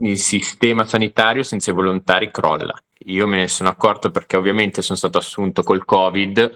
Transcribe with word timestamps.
Il 0.00 0.18
sistema 0.18 0.84
sanitario 0.84 1.42
senza 1.42 1.70
i 1.70 1.74
volontari 1.74 2.30
crolla. 2.30 2.74
Io 3.06 3.26
me 3.26 3.38
ne 3.38 3.48
sono 3.48 3.68
accorto 3.68 4.10
perché 4.10 4.36
ovviamente 4.36 4.82
sono 4.82 4.98
stato 4.98 5.18
assunto 5.18 5.62
col 5.62 5.84
Covid 5.84 6.52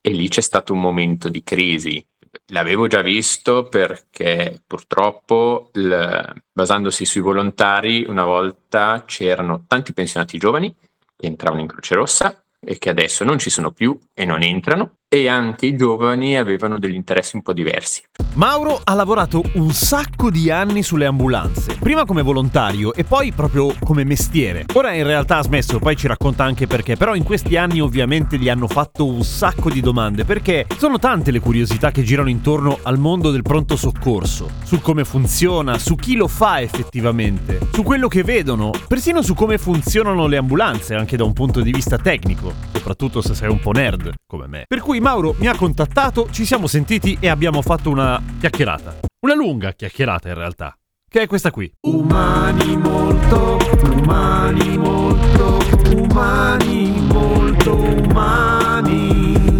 e 0.00 0.10
lì 0.10 0.28
c'è 0.28 0.40
stato 0.40 0.72
un 0.72 0.80
momento 0.80 1.28
di 1.28 1.42
crisi. 1.42 2.04
L'avevo 2.46 2.86
già 2.86 3.02
visto 3.02 3.64
perché 3.64 4.62
purtroppo, 4.66 5.70
il- 5.74 6.42
basandosi 6.52 7.04
sui 7.04 7.20
volontari, 7.20 8.04
una 8.06 8.24
volta 8.24 9.04
c'erano 9.06 9.64
tanti 9.66 9.92
pensionati 9.92 10.38
giovani 10.38 10.74
che 11.16 11.26
entravano 11.26 11.60
in 11.60 11.68
Croce 11.68 11.94
Rossa 11.94 12.42
e 12.58 12.78
che 12.78 12.90
adesso 12.90 13.24
non 13.24 13.38
ci 13.38 13.50
sono 13.50 13.70
più 13.72 13.98
e 14.14 14.24
non 14.24 14.42
entrano 14.42 14.98
e 15.14 15.28
anche 15.28 15.66
i 15.66 15.76
giovani 15.76 16.38
avevano 16.38 16.78
degli 16.78 16.94
interessi 16.94 17.36
un 17.36 17.42
po' 17.42 17.52
diversi. 17.52 18.00
Mauro 18.32 18.80
ha 18.82 18.94
lavorato 18.94 19.42
un 19.56 19.70
sacco 19.70 20.30
di 20.30 20.50
anni 20.50 20.82
sulle 20.82 21.04
ambulanze, 21.04 21.76
prima 21.78 22.06
come 22.06 22.22
volontario 22.22 22.94
e 22.94 23.04
poi 23.04 23.30
proprio 23.32 23.74
come 23.84 24.04
mestiere. 24.04 24.64
Ora 24.72 24.94
in 24.94 25.04
realtà 25.04 25.36
ha 25.36 25.42
smesso, 25.42 25.78
poi 25.78 25.96
ci 25.96 26.06
racconta 26.06 26.44
anche 26.44 26.66
perché, 26.66 26.96
però 26.96 27.14
in 27.14 27.24
questi 27.24 27.58
anni 27.58 27.82
ovviamente 27.82 28.38
gli 28.38 28.48
hanno 28.48 28.66
fatto 28.66 29.04
un 29.04 29.22
sacco 29.22 29.68
di 29.68 29.82
domande 29.82 30.24
perché 30.24 30.64
sono 30.78 30.98
tante 30.98 31.30
le 31.30 31.40
curiosità 31.40 31.90
che 31.90 32.04
girano 32.04 32.30
intorno 32.30 32.78
al 32.80 32.98
mondo 32.98 33.30
del 33.30 33.42
pronto 33.42 33.76
soccorso, 33.76 34.48
su 34.64 34.80
come 34.80 35.04
funziona, 35.04 35.76
su 35.76 35.94
chi 35.94 36.16
lo 36.16 36.26
fa 36.26 36.62
effettivamente, 36.62 37.58
su 37.70 37.82
quello 37.82 38.08
che 38.08 38.22
vedono, 38.22 38.70
persino 38.88 39.20
su 39.20 39.34
come 39.34 39.58
funzionano 39.58 40.26
le 40.26 40.38
ambulanze 40.38 40.94
anche 40.94 41.18
da 41.18 41.24
un 41.24 41.34
punto 41.34 41.60
di 41.60 41.70
vista 41.70 41.98
tecnico, 41.98 42.54
soprattutto 42.72 43.20
se 43.20 43.34
sei 43.34 43.50
un 43.50 43.60
po' 43.60 43.72
nerd 43.72 44.10
come 44.26 44.46
me. 44.46 44.64
Per 44.66 44.80
cui 44.80 45.00
Mauro 45.02 45.34
mi 45.38 45.48
ha 45.48 45.56
contattato, 45.56 46.28
ci 46.30 46.44
siamo 46.44 46.68
sentiti 46.68 47.16
e 47.18 47.28
abbiamo 47.28 47.60
fatto 47.60 47.90
una 47.90 48.22
chiacchierata. 48.38 49.00
Una 49.26 49.34
lunga 49.34 49.72
chiacchierata 49.72 50.28
in 50.28 50.34
realtà, 50.34 50.78
che 51.10 51.22
è 51.22 51.26
questa 51.26 51.50
qui. 51.50 51.70
Umani 51.80 52.76
molto, 52.76 53.58
umani 53.82 54.78
molto, 54.78 55.58
umani 55.96 57.00
molto 57.08 57.74
umani. 57.74 59.51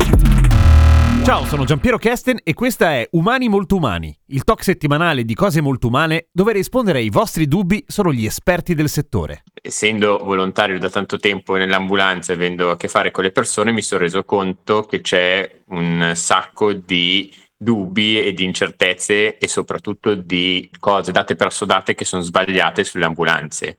Ciao, 1.33 1.47
sono 1.47 1.65
Giampiero 1.65 1.97
Kesten 1.97 2.41
e 2.45 2.53
questa 2.53 2.93
è 2.93 3.09
Umani 3.13 3.49
Molto 3.49 3.77
Umani, 3.77 4.15
il 4.27 4.45
talk 4.45 4.63
settimanale 4.63 5.25
di 5.25 5.33
cose 5.33 5.63
molto 5.63 5.87
umane 5.87 6.27
dove 6.31 6.53
rispondere 6.53 6.99
ai 6.99 7.09
vostri 7.09 7.49
dubbi 7.49 7.83
sono 7.89 8.13
gli 8.13 8.27
esperti 8.27 8.75
del 8.75 8.91
settore. 8.91 9.45
essendo 9.63 10.19
volontario 10.19 10.79
da 10.79 10.91
tanto 10.91 11.17
tempo 11.17 11.57
nell'ambulanza 11.57 12.33
e 12.33 12.35
avendo 12.35 12.71
a 12.71 12.77
che 12.77 12.87
fare 12.87 13.11
con 13.11 13.25
le 13.25 13.31
persone, 13.31 13.73
mi 13.73 13.81
sono 13.81 14.03
reso 14.03 14.25
conto 14.25 14.83
che 14.83 15.01
c'è 15.01 15.63
un 15.69 16.13
sacco 16.15 16.75
di 16.75 17.35
dubbi 17.57 18.21
e 18.23 18.35
di 18.35 18.45
incertezze 18.45 19.39
e 19.39 19.49
soprattutto 19.49 20.15
di 20.15 20.69
cose 20.79 21.13
date 21.13 21.35
per 21.35 21.47
assodate 21.47 21.95
che 21.95 22.05
sono 22.05 22.21
sbagliate 22.21 22.85
sulle 22.85 23.07
ambulanze. 23.07 23.79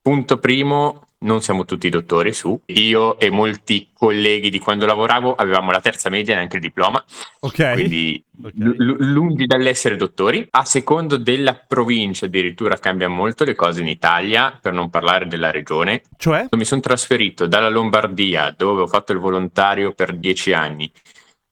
Punto 0.00 0.38
primo, 0.38 1.08
non 1.22 1.42
siamo 1.42 1.64
tutti 1.64 1.88
dottori 1.88 2.32
su. 2.32 2.60
Io 2.66 3.18
e 3.18 3.30
molti 3.30 3.88
colleghi 3.92 4.50
di 4.50 4.58
quando 4.58 4.86
lavoravo 4.86 5.34
avevamo 5.34 5.70
la 5.70 5.80
terza 5.80 6.08
media 6.10 6.34
e 6.34 6.36
neanche 6.36 6.56
il 6.56 6.62
diploma, 6.62 7.02
Ok? 7.40 7.72
quindi 7.72 8.22
Ok. 8.42 8.52
l- 8.54 8.68
l- 8.68 9.12
lungi 9.12 9.46
dall'essere 9.46 9.96
dottori. 9.96 10.46
A 10.50 10.64
secondo 10.64 11.16
della 11.16 11.54
provincia 11.54 12.26
addirittura 12.26 12.78
cambiano 12.78 13.14
molto 13.14 13.44
le 13.44 13.54
cose 13.54 13.80
in 13.80 13.88
Italia, 13.88 14.56
per 14.60 14.72
non 14.72 14.90
parlare 14.90 15.26
della 15.26 15.50
regione. 15.50 16.02
Cioè? 16.16 16.46
Mi 16.56 16.64
sono 16.64 16.80
trasferito 16.80 17.46
dalla 17.46 17.68
Lombardia, 17.68 18.54
dove 18.56 18.82
ho 18.82 18.86
fatto 18.86 19.12
il 19.12 19.18
volontario 19.18 19.92
per 19.92 20.14
dieci 20.16 20.52
anni, 20.52 20.90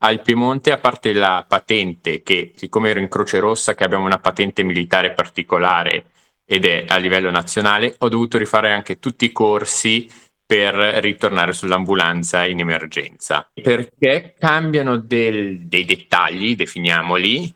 al 0.02 0.22
Piemonte, 0.22 0.72
a 0.72 0.78
parte 0.78 1.12
la 1.12 1.44
patente, 1.46 2.22
che 2.22 2.52
siccome 2.56 2.90
ero 2.90 3.00
in 3.00 3.08
Croce 3.08 3.38
Rossa, 3.38 3.74
che 3.74 3.84
abbiamo 3.84 4.06
una 4.06 4.18
patente 4.18 4.62
militare 4.62 5.12
particolare 5.12 6.06
ed 6.52 6.64
è 6.64 6.84
a 6.88 6.96
livello 6.96 7.30
nazionale, 7.30 7.94
ho 7.98 8.08
dovuto 8.08 8.36
rifare 8.36 8.72
anche 8.72 8.98
tutti 8.98 9.24
i 9.24 9.30
corsi 9.30 10.10
per 10.44 10.74
ritornare 10.74 11.52
sull'ambulanza 11.52 12.44
in 12.44 12.58
emergenza. 12.58 13.48
Perché 13.54 14.34
cambiano 14.36 14.96
del- 14.96 15.60
dei 15.60 15.84
dettagli, 15.84 16.56
definiamoli, 16.56 17.54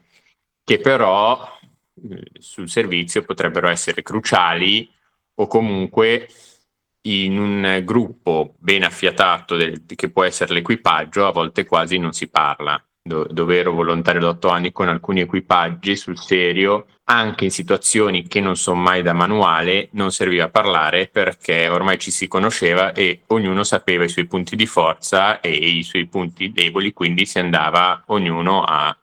che 0.63 0.79
però 0.79 1.45
eh, 2.09 2.23
sul 2.39 2.69
servizio 2.69 3.23
potrebbero 3.25 3.67
essere 3.67 4.05
cruciali 4.05 4.89
o 5.41 5.49
comunque 5.49 6.29
in 7.09 7.37
un 7.37 7.83
gruppo 7.85 8.55
ben 8.59 8.85
affiatato 8.85 9.57
del- 9.57 9.83
che 9.87 10.09
può 10.09 10.23
essere 10.23 10.55
l'equipaggio, 10.55 11.27
a 11.27 11.33
volte 11.33 11.67
quasi 11.67 11.99
non 11.99 12.13
si 12.13 12.29
parla. 12.29 12.81
Do- 13.03 13.27
dove 13.29 13.59
ero 13.59 13.73
volontario 13.73 14.21
da 14.21 14.29
otto 14.29 14.51
anni 14.51 14.71
con 14.71 14.89
alcuni 14.89 15.21
equipaggi 15.21 15.97
sul 15.97 16.17
serio, 16.17 16.87
anche 17.05 17.45
in 17.45 17.51
situazioni 17.51 18.27
che 18.27 18.41
non 18.41 18.57
sono 18.57 18.81
mai 18.81 19.03
da 19.03 19.13
manuale, 19.13 19.89
non 19.93 20.11
serviva 20.11 20.49
parlare 20.49 21.09
perché 21.09 21.69
ormai 21.69 21.99
ci 21.99 22.11
si 22.11 22.29
conosceva 22.29 22.93
e 22.93 23.23
ognuno 23.29 23.63
sapeva 23.63 24.05
i 24.05 24.09
suoi 24.09 24.27
punti 24.27 24.57
di 24.57 24.67
forza 24.67 25.41
e 25.41 25.51
i 25.51 25.83
suoi 25.83 26.07
punti 26.07 26.53
deboli, 26.53 26.93
quindi 26.93 27.27
si 27.27 27.39
andava 27.39 28.03
ognuno 28.07 28.63
a 28.63 28.97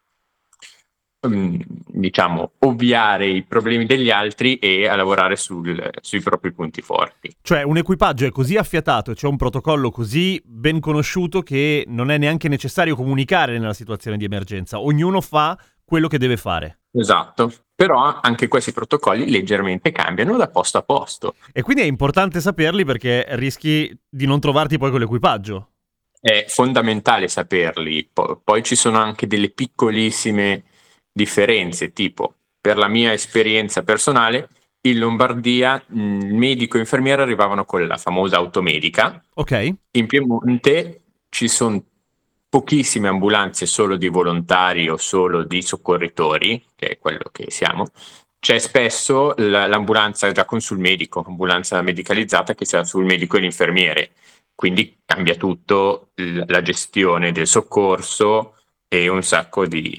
mm, 1.28 1.62
diciamo 1.86 2.54
ovviare 2.60 3.28
i 3.28 3.44
problemi 3.44 3.86
degli 3.86 4.10
altri 4.10 4.56
e 4.56 4.88
a 4.88 4.96
lavorare 4.96 5.36
sul- 5.36 5.92
sui 6.02 6.22
propri 6.22 6.52
punti 6.54 6.82
forti. 6.82 7.36
Cioè 7.40 7.62
un 7.62 7.78
equipaggio 7.78 8.26
è 8.26 8.32
così 8.32 8.58
affiatato 8.58 9.14
c'è 9.14 9.28
un 9.28 9.38
protocollo 9.38 9.92
così 9.92 10.42
ben 10.44 10.80
conosciuto 10.80 11.44
che 11.44 11.84
non 11.88 12.10
è 12.10 12.18
neanche 12.18 12.48
necessario 12.48 12.96
comunicare 12.96 13.60
nella 13.60 13.74
situazione 13.74 14.18
di 14.18 14.26
emergenza. 14.26 14.80
Ognuno 14.80 15.22
fa 15.22 15.56
quello 15.86 16.08
che 16.08 16.18
deve 16.18 16.38
fare. 16.38 16.81
Esatto. 16.92 17.54
Però 17.76 18.20
anche 18.22 18.48
questi 18.48 18.72
protocolli 18.72 19.30
leggermente 19.30 19.92
cambiano 19.92 20.38
da 20.38 20.48
posto 20.48 20.78
a 20.78 20.84
posto. 20.84 21.36
E 21.52 21.62
quindi 21.64 21.82
è 21.82 21.86
importante 21.86 22.40
saperli 22.40 22.86
perché 22.86 23.26
rischi 23.30 23.98
di 24.08 24.26
non 24.26 24.40
trovarti 24.40 24.78
poi 24.78 24.92
con 24.92 25.00
l'equipaggio. 25.00 25.70
È 26.20 26.46
fondamentale 26.48 27.28
saperli. 27.28 28.08
Po- 28.12 28.40
poi 28.44 28.62
ci 28.62 28.76
sono 28.76 29.00
anche 29.00 29.26
delle 29.26 29.50
piccolissime 29.50 30.64
differenze, 31.12 31.92
tipo 31.92 32.36
per 32.62 32.78
la 32.78 32.88
mia 32.88 33.12
esperienza 33.12 33.82
personale, 33.82 34.50
in 34.82 35.00
Lombardia 35.00 35.84
mh, 35.86 36.00
il 36.22 36.34
medico 36.36 36.78
e 36.78 36.82
infermiere 36.82 37.24
arrivavano 37.24 37.66
con 37.66 37.86
la 37.88 37.98
famosa 37.98 38.38
automedica, 38.38 39.24
Ok? 39.34 39.74
in 39.92 40.06
Piemonte 40.08 41.02
ci 41.30 41.48
sono 41.48 41.84
pochissime 42.52 43.08
ambulanze 43.08 43.66
solo 43.66 43.96
di 43.96 44.10
volontari 44.10 44.90
o 44.90 44.98
solo 44.98 45.44
di 45.46 45.62
soccorritori, 45.62 46.62
che 46.76 46.90
è 46.90 46.98
quello 47.00 47.30
che 47.32 47.50
siamo. 47.50 47.88
C'è 48.40 48.60
spesso 48.60 49.34
la- 49.38 49.68
l'ambulanza 49.68 50.30
già 50.34 50.44
con 50.44 50.60
sul 50.60 50.78
medico, 50.78 51.24
ambulanza 51.26 51.82
medicalizzata 51.82 52.54
che 52.54 52.66
sia 52.66 52.84
sul 52.84 53.06
medico 53.06 53.38
e 53.38 53.40
l'infermiere. 53.40 54.12
Quindi 54.54 54.98
cambia 55.06 55.36
tutto 55.36 56.10
la 56.16 56.62
gestione 56.62 57.32
del 57.32 57.48
soccorso 57.48 58.58
e 58.90 59.08
un 59.08 59.24
sacco 59.24 59.66
di, 59.66 59.98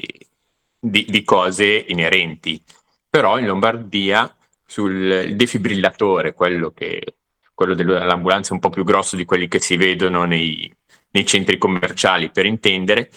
di- 0.78 1.06
di 1.08 1.24
cose 1.24 1.84
inerenti. 1.88 2.62
Però 3.08 3.38
in 3.38 3.46
Lombardia 3.46 4.34
sul 4.66 5.34
defibrillatore, 5.34 6.34
quello, 6.34 6.70
che, 6.72 7.16
quello 7.54 7.72
dell'ambulanza 7.74 8.52
un 8.52 8.60
po' 8.60 8.68
più 8.68 8.84
grosso 8.84 9.16
di 9.16 9.24
quelli 9.24 9.48
che 9.48 9.58
si 9.60 9.76
vedono 9.76 10.24
nei, 10.24 10.70
nei 11.12 11.24
centri 11.26 11.58
commerciali, 11.58 12.30
per 12.30 12.46
intendere, 12.46 13.10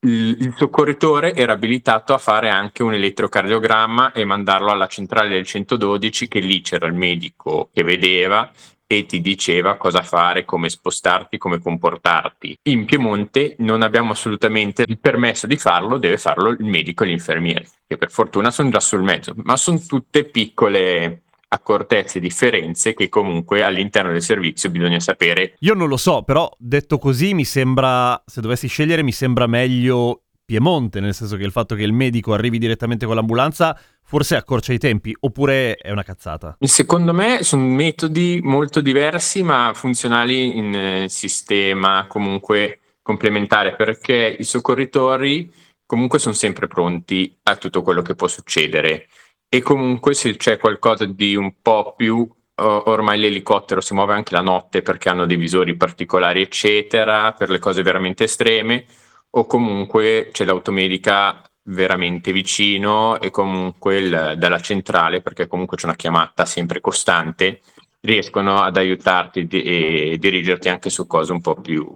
il, 0.00 0.54
soccorritore 0.56 1.34
era 1.34 1.54
abilitato 1.54 2.14
a 2.14 2.18
fare 2.18 2.48
anche 2.48 2.84
un 2.84 2.94
elettrocardiogramma 2.94 4.12
e 4.12 4.24
mandarlo 4.24 4.70
alla 4.70 4.86
centrale 4.86 5.28
del 5.28 5.44
112, 5.44 6.28
che 6.28 6.38
lì 6.38 6.60
c'era 6.60 6.86
il 6.86 6.94
medico 6.94 7.70
che 7.72 7.82
vedeva 7.82 8.50
e 8.86 9.04
ti 9.06 9.20
diceva 9.20 9.76
cosa 9.76 10.02
fare, 10.02 10.44
come 10.44 10.70
spostarti, 10.70 11.36
come 11.36 11.58
comportarti. 11.58 12.56
In 12.68 12.86
Piemonte 12.86 13.56
non 13.58 13.82
abbiamo 13.82 14.12
assolutamente 14.12 14.84
il 14.86 14.98
permesso 14.98 15.46
di 15.46 15.56
farlo, 15.56 15.98
deve 15.98 16.16
farlo 16.16 16.50
il 16.50 16.64
medico 16.64 17.02
e 17.02 17.08
l'infermiere, 17.08 17.68
che 17.86 17.98
per 17.98 18.10
fortuna 18.10 18.50
sono 18.50 18.70
già 18.70 18.80
sul 18.80 19.02
mezzo, 19.02 19.34
ma 19.42 19.56
sono 19.56 19.80
tutte 19.80 20.24
piccole 20.24 21.24
accortezze 21.48 22.18
e 22.18 22.20
differenze 22.20 22.94
che 22.94 23.08
comunque 23.08 23.62
all'interno 23.62 24.12
del 24.12 24.22
servizio 24.22 24.70
bisogna 24.70 25.00
sapere. 25.00 25.54
Io 25.60 25.74
non 25.74 25.88
lo 25.88 25.96
so, 25.96 26.22
però 26.22 26.50
detto 26.58 26.98
così 26.98 27.34
mi 27.34 27.44
sembra, 27.44 28.22
se 28.26 28.40
dovessi 28.40 28.68
scegliere, 28.68 29.02
mi 29.02 29.12
sembra 29.12 29.46
meglio 29.46 30.22
Piemonte, 30.44 31.00
nel 31.00 31.14
senso 31.14 31.36
che 31.36 31.44
il 31.44 31.50
fatto 31.50 31.74
che 31.74 31.82
il 31.82 31.92
medico 31.92 32.32
arrivi 32.32 32.58
direttamente 32.58 33.04
con 33.04 33.14
l'ambulanza 33.14 33.78
forse 34.02 34.36
accorcia 34.36 34.72
i 34.72 34.78
tempi, 34.78 35.14
oppure 35.20 35.74
è 35.74 35.90
una 35.90 36.02
cazzata? 36.02 36.56
Secondo 36.60 37.12
me 37.12 37.42
sono 37.42 37.62
metodi 37.66 38.40
molto 38.42 38.80
diversi 38.80 39.42
ma 39.42 39.72
funzionali 39.74 40.56
in 40.56 40.74
eh, 40.74 41.08
sistema 41.10 42.06
comunque 42.08 42.80
complementare 43.02 43.76
perché 43.76 44.36
i 44.38 44.44
soccorritori 44.44 45.52
comunque 45.84 46.18
sono 46.18 46.34
sempre 46.34 46.66
pronti 46.66 47.38
a 47.42 47.56
tutto 47.56 47.82
quello 47.82 48.00
che 48.00 48.14
può 48.14 48.28
succedere 48.28 49.08
e 49.48 49.62
comunque 49.62 50.14
se 50.14 50.36
c'è 50.36 50.58
qualcosa 50.58 51.06
di 51.06 51.34
un 51.34 51.54
po' 51.62 51.94
più 51.96 52.28
ormai 52.60 53.18
l'elicottero 53.18 53.80
si 53.80 53.94
muove 53.94 54.14
anche 54.14 54.34
la 54.34 54.40
notte 54.40 54.82
perché 54.82 55.08
hanno 55.08 55.26
dei 55.26 55.36
visori 55.36 55.76
particolari 55.76 56.42
eccetera 56.42 57.32
per 57.32 57.50
le 57.50 57.58
cose 57.58 57.82
veramente 57.82 58.24
estreme 58.24 58.84
o 59.30 59.46
comunque 59.46 60.30
c'è 60.32 60.44
l'automedica 60.44 61.42
veramente 61.68 62.32
vicino 62.32 63.20
e 63.20 63.30
comunque 63.30 63.98
il, 63.98 64.34
dalla 64.36 64.60
centrale 64.60 65.22
perché 65.22 65.46
comunque 65.46 65.76
c'è 65.76 65.86
una 65.86 65.96
chiamata 65.96 66.44
sempre 66.44 66.80
costante 66.80 67.60
riescono 68.00 68.60
ad 68.60 68.76
aiutarti 68.76 69.46
e 69.48 70.16
dirigerti 70.18 70.68
anche 70.68 70.90
su 70.90 71.06
cose 71.06 71.32
un 71.32 71.40
po' 71.40 71.60
più 71.60 71.86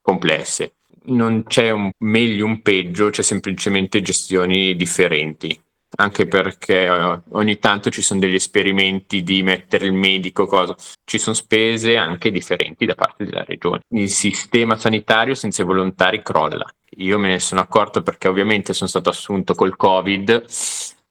complesse. 0.00 0.74
Non 1.06 1.44
c'è 1.44 1.70
un 1.70 1.90
meglio 1.98 2.44
o 2.44 2.48
un 2.48 2.62
peggio 2.62 3.10
c'è 3.10 3.22
semplicemente 3.22 4.00
gestioni 4.00 4.74
differenti 4.74 5.58
anche 5.96 6.26
perché 6.26 6.84
eh, 6.86 7.20
ogni 7.30 7.58
tanto 7.58 7.90
ci 7.90 8.02
sono 8.02 8.20
degli 8.20 8.34
esperimenti 8.34 9.22
di 9.22 9.42
mettere 9.42 9.86
il 9.86 9.92
medico, 9.92 10.46
cosa. 10.46 10.74
ci 11.04 11.18
sono 11.18 11.34
spese 11.34 11.96
anche 11.96 12.30
differenti 12.30 12.86
da 12.86 12.94
parte 12.94 13.24
della 13.24 13.44
regione. 13.44 13.80
Il 13.88 14.10
sistema 14.10 14.76
sanitario 14.76 15.34
senza 15.34 15.62
i 15.62 15.66
volontari 15.66 16.22
crolla. 16.22 16.66
Io 16.98 17.18
me 17.18 17.28
ne 17.28 17.40
sono 17.40 17.60
accorto 17.60 18.02
perché 18.02 18.28
ovviamente 18.28 18.72
sono 18.72 18.88
stato 18.88 19.10
assunto 19.10 19.54
col 19.54 19.76
Covid 19.76 20.44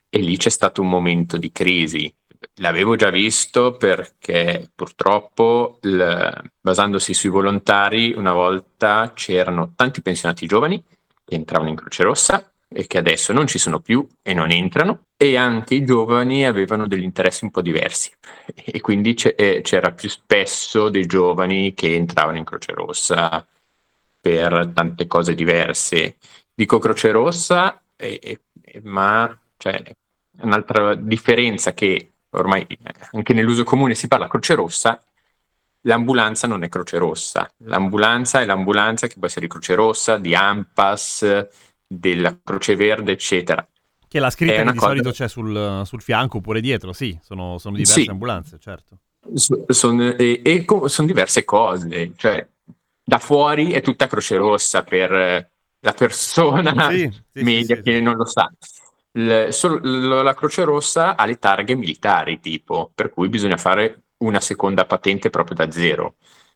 e 0.10 0.20
lì 0.20 0.38
c'è 0.38 0.50
stato 0.50 0.82
un 0.82 0.90
momento 0.90 1.38
di 1.38 1.52
crisi. 1.52 2.14
L'avevo 2.58 2.96
già 2.96 3.10
visto 3.10 3.78
perché 3.78 4.70
purtroppo, 4.76 5.80
il, 5.82 6.52
basandosi 6.60 7.14
sui 7.14 7.30
volontari, 7.30 8.14
una 8.16 8.34
volta 8.34 9.12
c'erano 9.16 9.74
tanti 9.76 10.02
pensionati 10.02 10.46
giovani 10.46 10.84
che 11.26 11.36
entravano 11.36 11.70
in 11.70 11.76
Croce 11.76 12.04
Rossa 12.04 12.53
e 12.74 12.88
che 12.88 12.98
adesso 12.98 13.32
non 13.34 13.48
ci 13.48 13.60
sono 13.60 13.80
più 13.80 14.06
e 14.22 14.34
non 14.34 14.52
entrano. 14.52 15.06
E 15.18 15.38
anche 15.38 15.76
i 15.76 15.86
giovani 15.86 16.46
avevano 16.46 16.88
degli 16.88 17.04
interessi 17.04 17.46
un 17.46 17.52
po' 17.52 17.62
diversi. 17.62 18.12
E 18.54 18.82
quindi 18.82 19.16
eh, 19.36 19.62
c'era 19.64 19.92
più 19.92 20.10
spesso 20.10 20.90
dei 20.90 21.06
giovani 21.06 21.74
che 21.74 21.96
entravano 21.96 22.38
in 22.38 22.44
Croce 22.44 22.74
Rossa 22.74 23.46
per 24.20 24.72
tante 24.74 25.08
cose 25.08 25.36
diverse. 25.36 26.18
Dico 26.54 26.80
Croce 26.80 27.12
Rossa, 27.12 27.82
eh, 27.96 28.20
eh, 28.22 28.82
ma 28.84 29.38
cioè, 29.58 29.82
un'altra 30.42 30.96
differenza 30.96 31.74
che 31.74 32.14
ormai 32.32 32.66
anche 33.12 33.34
nell'uso 33.34 33.64
comune 33.64 33.96
si 33.96 34.08
parla 34.08 34.28
Croce 34.28 34.56
Rossa, 34.56 35.02
l'ambulanza 35.82 36.48
non 36.48 36.64
è 36.64 36.70
Croce 36.70 36.98
Rossa, 36.98 37.52
l'ambulanza 37.60 38.42
è 38.42 38.46
l'ambulanza 38.46 39.08
che 39.08 39.16
può 39.18 39.28
essere 39.28 39.46
di 39.46 39.52
Croce 39.52 39.76
Rossa, 39.76 40.18
di 40.18 40.36
Ampas, 40.36 41.48
della 42.00 42.38
Croce 42.44 42.76
Verde, 42.76 43.12
eccetera. 43.12 43.66
Che 44.08 44.20
la 44.20 44.30
scritta 44.30 44.64
che 44.64 44.64
di 44.64 44.78
cosa... 44.78 44.88
solito 44.88 45.12
c'è 45.12 45.28
sul, 45.28 45.82
sul, 45.86 46.02
fianco 46.02 46.38
oppure 46.38 46.62
dietro, 46.62 46.94
sì, 46.94 47.18
sono, 47.22 47.58
sono 47.58 47.76
diverse 47.76 48.02
sì. 48.02 48.10
ambulanze, 48.10 48.60
certo. 48.60 48.98
So, 49.34 49.66
son, 49.70 50.16
e, 50.18 50.42
e 50.44 50.66
sono 50.86 51.08
diverse 51.08 51.44
cose, 51.44 52.12
cioè 52.16 52.46
da 53.04 53.18
fuori 53.18 53.72
è 53.72 53.82
tutta 53.82 54.08
Croce 54.08 54.38
Rossa 54.38 54.84
per 54.84 55.50
la 55.80 55.94
persona 55.94 56.74
sì, 56.92 57.10
sì, 57.32 57.44
media 57.44 57.82
che 57.82 58.00
non 58.00 58.16
lo 58.16 58.26
sa. 58.26 58.52
Il, 59.14 59.48
solo, 59.52 60.22
la 60.22 60.34
Croce 60.34 60.64
Rossa 60.64 61.16
ha 61.16 61.26
le 61.26 61.38
targhe 61.38 61.76
militari, 61.76 62.40
tipo, 62.40 62.92
per 62.94 63.10
cui 63.10 63.30
bisogna 63.30 63.58
fare 63.58 64.04
una 64.18 64.40
seconda 64.40 64.86
patente 64.86 65.30
proprio 65.30 65.56
da 65.56 65.72
zero 65.72 66.16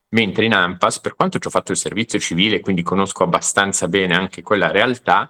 mentre 0.09 0.45
in 0.45 0.53
AMPAS, 0.53 0.99
per 1.01 1.15
quanto 1.15 1.39
ci 1.39 1.47
ho 1.47 1.51
fatto 1.51 1.71
il 1.71 1.77
servizio 1.77 2.19
civile, 2.19 2.59
quindi 2.59 2.83
conosco 2.83 3.23
abbastanza 3.23 3.87
bene 3.87 4.15
anche 4.15 4.41
quella 4.41 4.71
realtà, 4.71 5.29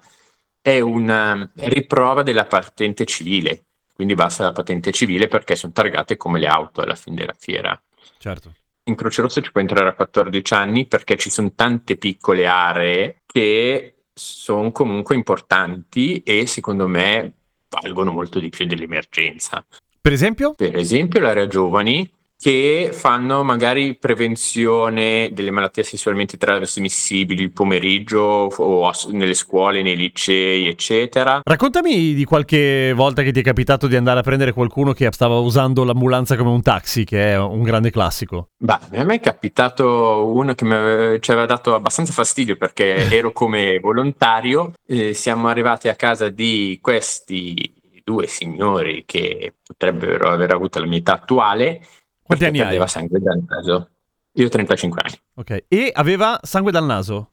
è 0.62 0.80
una 0.80 1.50
riprova 1.56 2.24
della 2.24 2.46
patente 2.46 3.06
civile, 3.06 3.66
quindi 3.94 4.14
basta 4.14 4.44
la 4.44 4.52
patente 4.52 4.92
civile 4.92 5.28
perché 5.28 5.56
sono 5.56 5.72
targate 5.72 6.18
come 6.18 6.40
le 6.40 6.48
auto 6.48 6.82
alla 6.82 6.96
fine 6.96 7.16
della 7.16 7.36
fiera. 7.38 7.82
Certo. 8.18 8.54
In 8.84 8.96
Croce 8.96 9.22
Rossa 9.22 9.42
ci 9.42 9.52
puoi 9.52 9.64
entrare 9.64 9.90
a 9.90 9.94
14 9.94 10.54
anni 10.54 10.88
perché 10.88 11.18
ci 11.18 11.30
sono 11.30 11.52
tante 11.54 11.98
piccole 11.98 12.48
aree 12.48 13.22
che 13.26 13.96
sono 14.14 14.72
comunque 14.72 15.16
importanti 15.16 16.24
e 16.24 16.48
secondo 16.48 16.88
me 16.88 17.34
valgono 17.70 18.12
molto 18.12 18.40
di 18.40 18.50
più 18.50 18.66
dell'emergenza. 18.66 19.66
Per 20.00 20.12
esempio? 20.12 20.54
Per 20.54 20.76
esempio 20.76 21.20
l'area 21.20 21.48
giovani 21.48 22.10
che 22.40 22.92
fanno 22.94 23.44
magari 23.44 23.96
prevenzione 23.96 25.30
delle 25.34 25.50
malattie 25.50 25.84
sessualmente 25.84 26.38
trasmissibili 26.38 27.42
il 27.42 27.52
pomeriggio 27.52 28.22
o 28.22 28.92
nelle 29.10 29.34
scuole, 29.34 29.82
nei 29.82 29.96
licei, 29.96 30.68
eccetera. 30.68 31.42
Raccontami 31.44 32.14
di 32.14 32.24
qualche 32.26 32.94
volta 32.94 33.24
che 33.24 33.32
ti 33.32 33.40
è 33.40 33.44
capitato 33.44 33.88
di 33.88 33.96
andare 33.96 34.20
a 34.20 34.24
prendere 34.24 34.54
qualcuno 34.54 34.94
che 34.94 35.10
stava 35.12 35.40
usando 35.40 35.84
l'ambulanza 35.84 36.38
come 36.38 36.52
un 36.52 36.62
taxi, 36.62 37.06
che 37.06 37.32
è 37.32 37.38
un 37.38 37.64
grande 37.64 37.90
classico. 37.90 38.50
Beh, 38.58 38.98
a 38.98 39.04
me 39.04 39.16
è 39.16 39.20
capitato 39.20 40.32
uno 40.32 40.54
che 40.54 40.66
mi 40.66 41.20
ci 41.20 41.32
aveva 41.32 41.48
dato 41.48 41.74
abbastanza 41.74 42.14
fastidio 42.14 42.56
perché 42.56 43.10
ero 43.10 43.32
come 43.32 43.80
volontario. 43.80 44.74
Eh, 44.86 45.14
siamo 45.14 45.48
arrivati 45.48 45.88
a 45.88 45.96
casa 45.96 46.30
di 46.30 46.78
questi 46.82 47.74
due 48.08 48.28
signori 48.28 49.04
che 49.06 49.56
potrebbero 49.66 50.30
aver 50.30 50.54
avuto 50.54 50.80
la 50.80 50.86
mia 50.86 51.00
età 51.00 51.16
attuale 51.16 51.82
quanti 52.28 52.46
anni 52.46 52.60
aveva 52.60 52.88
sangue 52.88 53.20
dal 53.20 53.42
naso. 53.48 53.90
Io 54.34 54.46
ho 54.46 54.50
35 54.50 55.02
anni. 55.04 55.20
Ok. 55.36 55.64
E 55.68 55.92
aveva 55.94 56.40
sangue 56.44 56.72
dal 56.72 56.86
naso? 56.86 57.32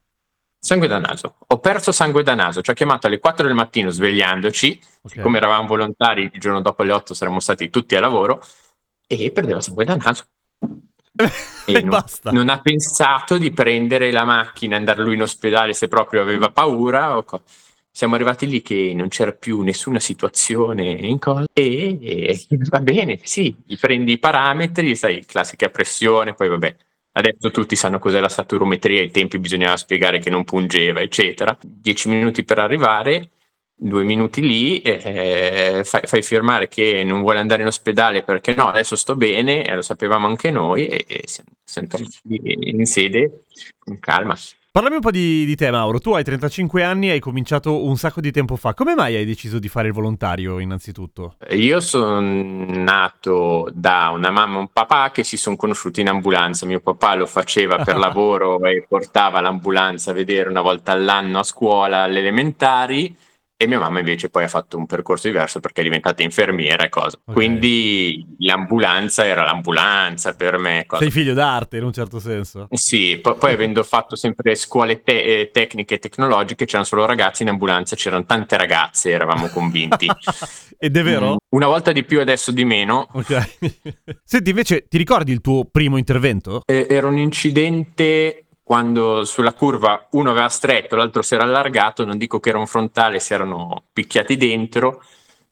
Sangue 0.57 0.87
dal 0.87 1.01
naso. 1.01 1.35
Ho 1.47 1.59
perso 1.59 1.91
sangue 1.91 2.23
dal 2.23 2.35
naso. 2.35 2.61
Ci 2.61 2.71
ha 2.71 2.73
chiamato 2.73 3.05
alle 3.05 3.19
4 3.19 3.45
del 3.45 3.53
mattino 3.53 3.91
svegliandoci. 3.91 4.81
Okay. 5.03 5.21
Come 5.21 5.37
eravamo 5.37 5.67
volontari, 5.67 6.31
il 6.33 6.39
giorno 6.39 6.61
dopo 6.61 6.81
alle 6.81 6.93
8 6.93 7.13
saremmo 7.13 7.39
stati 7.39 7.69
tutti 7.69 7.95
a 7.95 7.99
lavoro. 7.99 8.41
E 9.05 9.31
perdeva 9.31 9.61
sangue 9.61 9.85
dal 9.85 9.99
naso. 10.03 10.23
e 11.65 11.81
non, 11.81 12.03
non, 12.31 12.49
ha 12.49 12.59
pensato 12.59 13.37
di 13.37 13.51
prendere 13.51 14.11
la 14.11 14.23
macchina 14.23 14.75
e 14.75 14.79
andare 14.79 15.03
lui 15.03 15.13
in 15.13 15.21
ospedale 15.21 15.73
se 15.73 15.87
proprio 15.87 16.21
aveva 16.21 16.49
paura. 16.49 17.21
Co- 17.23 17.43
siamo 17.95 18.15
arrivati 18.15 18.45
lì 18.45 18.61
che 18.61 18.91
non 18.93 19.07
c'era 19.07 19.31
più 19.31 19.61
nessuna 19.61 20.01
situazione 20.01 20.83
in 20.83 21.17
cosa 21.17 21.45
e, 21.53 21.97
e, 22.01 22.45
va 22.69 22.81
bene, 22.81 23.21
sì, 23.23 23.55
prendi 23.79 24.11
i 24.11 24.19
parametri, 24.19 24.97
sai, 24.97 25.23
classica 25.25 25.69
pressione, 25.69 26.33
poi 26.33 26.49
vabbè, 26.49 26.75
adesso 27.13 27.51
tutti 27.51 27.77
sanno 27.77 27.97
cos'è 27.97 28.19
la 28.19 28.27
saturometria, 28.27 28.99
ai 28.99 29.11
tempi 29.11 29.39
bisognava 29.39 29.77
spiegare 29.77 30.19
che 30.19 30.29
non 30.29 30.43
pungeva, 30.43 30.99
eccetera. 30.99 31.57
Dieci 31.61 32.09
minuti 32.09 32.43
per 32.43 32.59
arrivare, 32.59 33.29
due 33.73 34.03
minuti 34.03 34.41
lì, 34.41 34.81
eh, 34.81 35.83
fai, 35.85 36.01
fai, 36.03 36.21
firmare 36.21 36.67
che 36.67 37.01
non 37.05 37.21
vuole 37.21 37.39
andare 37.39 37.61
in 37.61 37.69
ospedale 37.69 38.23
perché 38.23 38.53
no, 38.55 38.67
adesso 38.67 38.97
sto 38.97 39.15
bene, 39.15 39.63
e 39.65 39.73
lo 39.73 39.81
sapevamo 39.81 40.27
anche 40.27 40.51
noi 40.51 40.87
e, 40.87 41.05
e 41.07 41.23
siamo, 41.27 41.49
siamo 41.63 41.87
in 42.33 42.85
sede 42.85 43.43
con 43.79 43.97
calma. 43.99 44.35
Parlami 44.75 44.97
un 44.97 45.01
po' 45.03 45.11
di, 45.11 45.45
di, 45.45 45.55
te, 45.55 45.71
Mauro. 45.71 46.01
Tu 46.01 46.13
hai 46.15 46.23
35 46.25 46.83
anni 46.83 47.07
e 47.07 47.11
hai 47.11 47.21
cominciato 47.21 47.85
un 47.85 47.95
sacco 47.95 48.19
di 48.19 48.29
tempo 48.29 48.57
fa. 48.57 48.73
Come 48.73 48.93
mai 48.93 49.15
hai 49.15 49.23
deciso 49.23 49.57
di 49.57 49.69
fare 49.69 49.87
il 49.87 49.93
volontario, 49.93 50.59
innanzitutto? 50.59 51.37
Io 51.51 51.79
sono 51.79 52.19
nato 52.19 53.69
da 53.71 54.09
una 54.13 54.31
mamma 54.31 54.57
e 54.57 54.59
un 54.59 54.67
papà 54.67 55.11
che 55.11 55.23
si 55.23 55.37
sono 55.37 55.55
conosciuti 55.55 56.01
in 56.01 56.09
ambulanza. 56.09 56.65
Mio 56.65 56.81
papà 56.81 57.15
lo 57.15 57.25
faceva 57.25 57.77
per 57.85 57.95
lavoro 57.97 58.61
e 58.65 58.85
portava 58.85 59.39
l'ambulanza 59.39 60.11
a 60.11 60.13
vedere 60.13 60.49
una 60.49 60.59
volta 60.59 60.91
all'anno 60.91 61.39
a 61.39 61.43
scuola, 61.43 62.01
alle 62.01 62.19
elementari 62.19 63.15
e 63.57 63.67
mia 63.67 63.79
mamma 63.79 63.99
invece 63.99 64.29
poi 64.29 64.43
ha 64.43 64.47
fatto 64.49 64.77
un 64.77 64.85
percorso 64.85 65.27
diverso 65.27 65.61
perché 65.61 65.79
è 65.79 65.83
diventata 65.83 66.21
infermiera 66.23 66.83
e 66.83 66.89
cosa. 66.89 67.17
Okay. 67.21 67.33
Quindi 67.33 68.25
l'ambulanza 68.39 69.25
era 69.25 69.43
l'ambulanza 69.43 70.33
per 70.33 70.57
me. 70.57 70.83
Cosa. 70.85 71.01
Sei 71.01 71.11
figlio 71.11 71.33
d'arte 71.33 71.77
in 71.77 71.83
un 71.83 71.93
certo 71.93 72.19
senso. 72.19 72.67
Sì, 72.71 73.17
poi, 73.21 73.35
poi 73.35 73.53
avendo 73.53 73.83
fatto 73.83 74.17
sempre 74.17 74.55
scuole 74.55 75.01
te- 75.03 75.23
eh, 75.23 75.49
tecniche 75.51 75.95
e 75.95 75.99
tecnologiche 75.99 76.65
c'erano 76.65 76.83
solo 76.85 77.05
ragazzi 77.05 77.43
in 77.43 77.49
ambulanza, 77.49 77.95
c'erano 77.95 78.25
tante 78.25 78.57
ragazze, 78.57 79.11
eravamo 79.11 79.47
convinti. 79.47 80.07
Ed 80.77 80.97
è 80.97 81.03
vero? 81.03 81.33
Mm, 81.33 81.35
una 81.55 81.67
volta 81.67 81.93
di 81.93 82.03
più, 82.03 82.19
adesso 82.19 82.51
di 82.51 82.65
meno. 82.65 83.07
Ok. 83.13 83.57
Senti, 84.25 84.49
invece, 84.49 84.85
ti 84.89 84.97
ricordi 84.97 85.31
il 85.31 85.39
tuo 85.39 85.63
primo 85.63 85.97
intervento? 85.97 86.61
Eh, 86.65 86.87
era 86.89 87.07
un 87.07 87.17
incidente 87.17 88.44
quando 88.65 89.25
sulla 89.25 89.53
curva 89.53 90.07
uno 90.13 90.31
aveva 90.31 90.49
stretto, 90.49 90.95
l'altro 90.95 91.21
si 91.21 91.35
era 91.35 91.43
allargato, 91.43 92.03
non 92.03 92.17
dico 92.17 92.39
che 92.39 92.49
era 92.49 92.57
un 92.57 92.65
frontale, 92.65 93.19
si 93.19 93.31
erano 93.31 93.83
picchiati 93.93 94.37
dentro 94.37 95.03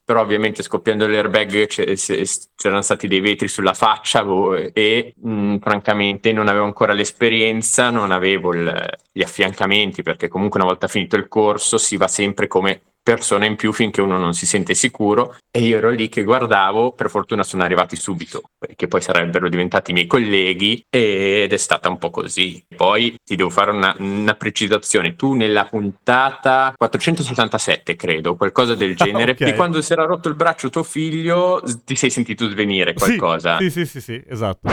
però 0.05 0.21
ovviamente 0.21 0.63
scoppiando 0.63 1.07
l'airbag 1.07 1.67
c'erano 1.67 2.81
stati 2.81 3.07
dei 3.07 3.21
vetri 3.21 3.47
sulla 3.47 3.73
faccia 3.73 4.25
e 4.73 5.13
mh, 5.17 5.57
francamente 5.59 6.33
non 6.33 6.49
avevo 6.49 6.65
ancora 6.65 6.91
l'esperienza, 6.93 7.89
non 7.89 8.11
avevo 8.11 8.53
il, 8.53 8.97
gli 9.11 9.21
affiancamenti 9.21 10.03
perché 10.03 10.27
comunque 10.27 10.59
una 10.59 10.69
volta 10.69 10.87
finito 10.89 11.15
il 11.15 11.29
corso 11.29 11.77
si 11.77 11.95
va 11.95 12.09
sempre 12.09 12.47
come 12.47 12.81
persona 13.03 13.45
in 13.45 13.57
più 13.57 13.73
finché 13.73 14.01
uno 14.01 14.17
non 14.17 14.33
si 14.33 14.45
sente 14.45 14.73
sicuro 14.73 15.35
e 15.51 15.59
io 15.59 15.77
ero 15.77 15.91
lì 15.91 16.07
che 16.09 16.23
guardavo, 16.23 16.93
per 16.93 17.09
fortuna 17.09 17.43
sono 17.43 17.63
arrivati 17.63 17.95
subito, 17.95 18.43
perché 18.57 18.87
poi 18.87 19.01
sarebbero 19.01 19.49
diventati 19.49 19.91
i 19.91 19.93
miei 19.93 20.07
colleghi 20.07 20.83
ed 20.89 21.51
è 21.51 21.57
stata 21.57 21.89
un 21.89 21.97
po' 21.97 22.09
così. 22.09 22.63
Poi 22.75 23.15
ti 23.23 23.35
devo 23.35 23.49
fare 23.49 23.71
una, 23.71 23.93
una 23.99 24.35
precisazione, 24.35 25.15
tu 25.15 25.33
nella 25.33 25.65
puntata 25.65 26.73
477 26.75 27.95
credo, 27.95 28.35
qualcosa 28.35 28.73
del 28.73 28.95
genere, 28.97 29.31
okay. 29.31 29.51
di 29.51 29.55
quando 29.55 29.81
si 29.81 29.91
era 29.91 30.05
rotto 30.05 30.29
il 30.29 30.35
braccio 30.35 30.69
tuo 30.69 30.83
figlio 30.83 31.61
ti 31.83 31.95
sei 31.95 32.09
sentito 32.09 32.49
svenire 32.49 32.93
qualcosa. 32.93 33.57
Sì, 33.57 33.69
sì, 33.69 33.85
sì, 33.85 33.99
sì, 33.99 34.01
sì 34.01 34.23
esatto. 34.27 34.69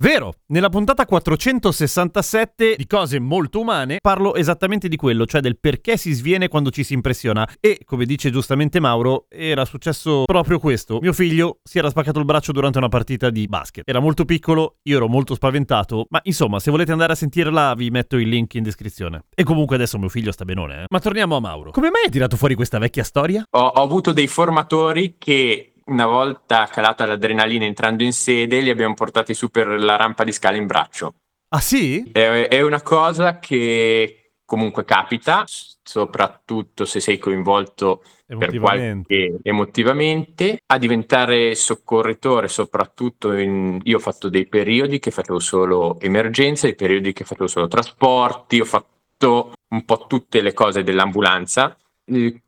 Vero, 0.00 0.34
nella 0.46 0.68
puntata 0.68 1.04
467 1.04 2.74
di 2.76 2.86
cose 2.86 3.20
molto 3.20 3.60
umane 3.60 3.98
parlo 4.00 4.34
esattamente 4.34 4.88
di 4.88 4.96
quello, 4.96 5.26
cioè 5.26 5.40
del 5.40 5.58
perché 5.58 5.96
si 5.96 6.12
sviene 6.12 6.48
quando 6.48 6.70
ci 6.70 6.82
si 6.84 6.94
impressiona. 6.94 7.48
E, 7.60 7.80
come 7.84 8.04
dice 8.04 8.30
giustamente 8.30 8.80
Mauro, 8.80 9.26
era 9.28 9.64
successo 9.64 10.24
proprio 10.24 10.58
questo. 10.58 10.98
Mio 11.00 11.12
figlio 11.12 11.58
si 11.62 11.78
era 11.78 11.90
spaccato 11.90 12.18
il 12.18 12.24
braccio 12.24 12.52
durante 12.52 12.78
una 12.78 12.88
partita 12.88 13.30
di 13.30 13.46
basket. 13.46 13.88
Era 13.88 14.00
molto 14.00 14.24
piccolo, 14.24 14.78
io 14.82 14.96
ero 14.96 15.08
molto 15.08 15.34
spaventato, 15.34 16.06
ma 16.10 16.20
insomma, 16.24 16.58
se 16.58 16.70
volete 16.70 16.92
andare 16.92 17.12
a 17.12 17.16
sentirla 17.16 17.74
vi 17.74 17.90
metto 17.90 18.16
il 18.16 18.28
link 18.28 18.54
in 18.54 18.62
descrizione. 18.62 19.24
E 19.34 19.44
comunque 19.44 19.76
adesso 19.76 19.98
mio 19.98 20.08
figlio 20.08 20.32
sta 20.32 20.44
benone, 20.44 20.82
eh. 20.82 20.84
Ma 20.88 20.98
torniamo 20.98 21.36
a 21.36 21.40
Mauro. 21.40 21.70
Come 21.70 21.90
mai 21.90 22.04
hai 22.04 22.10
tirato 22.10 22.36
fuori 22.36 22.54
questa 22.54 22.78
vecchia 22.78 23.04
storia? 23.04 23.44
Ho, 23.50 23.60
ho 23.60 23.82
avuto 23.82 24.12
dei 24.12 24.26
formatori 24.26 25.16
che 25.18 25.70
una 25.90 26.06
volta 26.06 26.66
calata 26.66 27.04
l'adrenalina 27.04 27.64
entrando 27.64 28.02
in 28.02 28.12
sede, 28.12 28.60
li 28.60 28.70
abbiamo 28.70 28.94
portati 28.94 29.34
su 29.34 29.50
per 29.50 29.68
la 29.68 29.96
rampa 29.96 30.24
di 30.24 30.32
scala 30.32 30.56
in 30.56 30.66
braccio. 30.66 31.14
Ah 31.48 31.60
sì? 31.60 32.10
È, 32.12 32.48
è 32.48 32.60
una 32.62 32.80
cosa 32.80 33.38
che 33.38 34.32
comunque 34.44 34.84
capita, 34.84 35.44
soprattutto 35.46 36.84
se 36.84 37.00
sei 37.00 37.18
coinvolto 37.18 38.02
per 38.26 38.56
qualche 38.58 39.38
emotivamente, 39.42 40.60
a 40.66 40.78
diventare 40.78 41.54
soccorritore, 41.56 42.46
soprattutto 42.48 43.32
in, 43.32 43.80
io 43.82 43.96
ho 43.96 44.00
fatto 44.00 44.28
dei 44.28 44.46
periodi 44.46 45.00
che 45.00 45.10
facevo 45.10 45.40
solo 45.40 45.98
emergenze, 46.00 46.68
dei 46.68 46.76
periodi 46.76 47.12
che 47.12 47.24
facevo 47.24 47.48
solo 47.48 47.66
trasporti, 47.66 48.60
ho 48.60 48.64
fatto 48.64 49.52
un 49.68 49.84
po' 49.84 50.06
tutte 50.06 50.40
le 50.40 50.52
cose 50.52 50.84
dell'ambulanza 50.84 51.76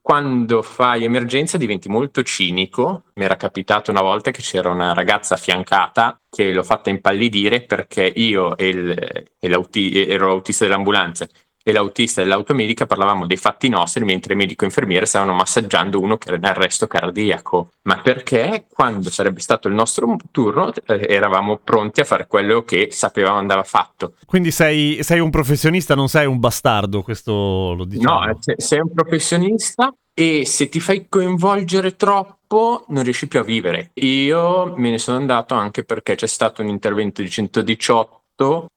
quando 0.00 0.62
fai 0.62 1.04
emergenza 1.04 1.57
diventi 1.57 1.88
molto 1.88 2.23
cinico. 2.23 3.04
Mi 3.14 3.25
era 3.25 3.37
capitato 3.37 3.90
una 3.90 4.02
volta 4.02 4.31
che 4.31 4.42
c'era 4.42 4.71
una 4.71 4.92
ragazza 4.95 5.35
affiancata 5.35 6.21
che 6.28 6.52
l'ho 6.52 6.62
fatta 6.62 6.90
impallidire 6.90 7.62
perché 7.62 8.11
io 8.14 8.57
e, 8.57 8.69
il, 8.69 8.90
e 9.38 9.49
l'auti- 9.49 10.07
ero 10.07 10.28
l'autista 10.28 10.64
dell'ambulanza 10.64 11.26
e 11.62 11.73
l'autista 11.73 12.23
dell'automedica 12.23 12.87
parlavamo 12.87 13.26
dei 13.26 13.37
fatti 13.37 13.69
nostri 13.69 14.04
mentre 14.04 14.35
medico 14.35 14.64
e 14.64 14.69
infermiere 14.69 15.07
stavano 15.07 15.33
massaggiando 15.35 16.00
uno 16.00 16.16
che 16.16 16.28
era 16.28 16.37
in 16.37 16.45
arresto 16.45 16.87
cardiaco. 16.87 17.71
Ma 17.83 17.99
perché 17.99 18.66
quando 18.69 19.11
sarebbe 19.11 19.40
stato 19.40 19.69
il 19.69 19.75
nostro 19.75 20.16
turno 20.31 20.73
eh, 20.73 21.07
eravamo 21.09 21.59
pronti 21.59 22.00
a 22.00 22.04
fare 22.04 22.26
quello 22.26 22.62
che 22.62 22.88
sapevamo 22.90 23.38
andava 23.38 23.62
fatto. 23.62 24.14
Quindi 24.26 24.50
sei, 24.50 25.02
sei 25.02 25.21
un 25.21 25.31
professionista, 25.31 25.95
non 25.95 26.09
sei 26.09 26.26
un 26.26 26.38
bastardo, 26.38 27.02
questo 27.02 27.75
lo 27.76 27.85
diciamo. 27.85 28.26
No, 28.26 28.38
sei 28.57 28.81
un 28.81 28.92
professionista 28.92 29.92
e 30.14 30.45
se 30.45 30.69
ti 30.69 30.78
fai 30.78 31.07
coinvolgere 31.09 31.97
troppo 31.97 32.85
non 32.88 33.02
riesci 33.02 33.28
più 33.28 33.40
a 33.40 33.45
vivere. 33.45 33.90
Io 33.95 34.75
me 34.76 34.90
ne 34.90 34.99
sono 34.99 35.16
andato 35.16 35.54
anche 35.54 35.85
perché 35.85 36.14
c'è 36.14 36.26
stato 36.26 36.61
un 36.62 36.69
intervento 36.69 37.23
di 37.23 37.31
118 37.31 38.22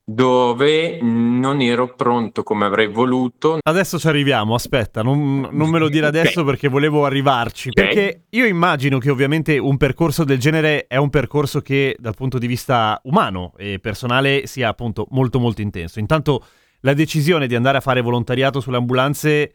dove 0.04 1.00
non 1.02 1.62
ero 1.62 1.96
pronto 1.96 2.44
come 2.44 2.66
avrei 2.66 2.88
voluto. 2.88 3.58
Adesso 3.62 3.98
ci 3.98 4.08
arriviamo, 4.08 4.54
aspetta, 4.54 5.02
non, 5.02 5.50
non 5.52 5.70
me 5.70 5.80
lo 5.80 5.90
dire 5.90 6.06
adesso 6.08 6.42
okay. 6.42 6.52
perché 6.52 6.68
volevo 6.68 7.06
arrivarci. 7.06 7.70
Okay. 7.70 7.86
Perché 7.86 8.24
io 8.30 8.46
immagino 8.46 9.00
che 9.00 9.10
ovviamente 9.10 9.58
un 9.58 9.78
percorso 9.78 10.24
del 10.24 10.40
genere 10.40 10.86
è 10.88 10.98
un 10.98 11.10
percorso 11.10 11.62
che 11.62 11.96
dal 12.00 12.16
punto 12.16 12.38
di 12.38 12.48
vista 12.48 13.00
umano 13.04 13.54
e 13.58 13.80
personale 13.80 14.46
sia 14.46 14.70
appunto 14.70 15.08
molto 15.10 15.40
molto 15.40 15.62
intenso. 15.62 16.00
Intanto 16.00 16.44
la 16.82 16.94
decisione 16.94 17.48
di 17.48 17.56
andare 17.56 17.78
a 17.78 17.82
fare 17.82 18.02
volontariato 18.02 18.60
sulle 18.60 18.78
ambulanze 18.78 19.54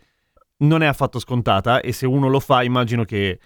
non 0.59 0.83
è 0.83 0.87
affatto 0.87 1.19
scontata 1.19 1.81
e 1.81 1.93
se 1.93 2.07
uno 2.07 2.29
lo 2.29 2.41
fa 2.41 2.63
immagino 2.63 3.05
che 3.05 3.39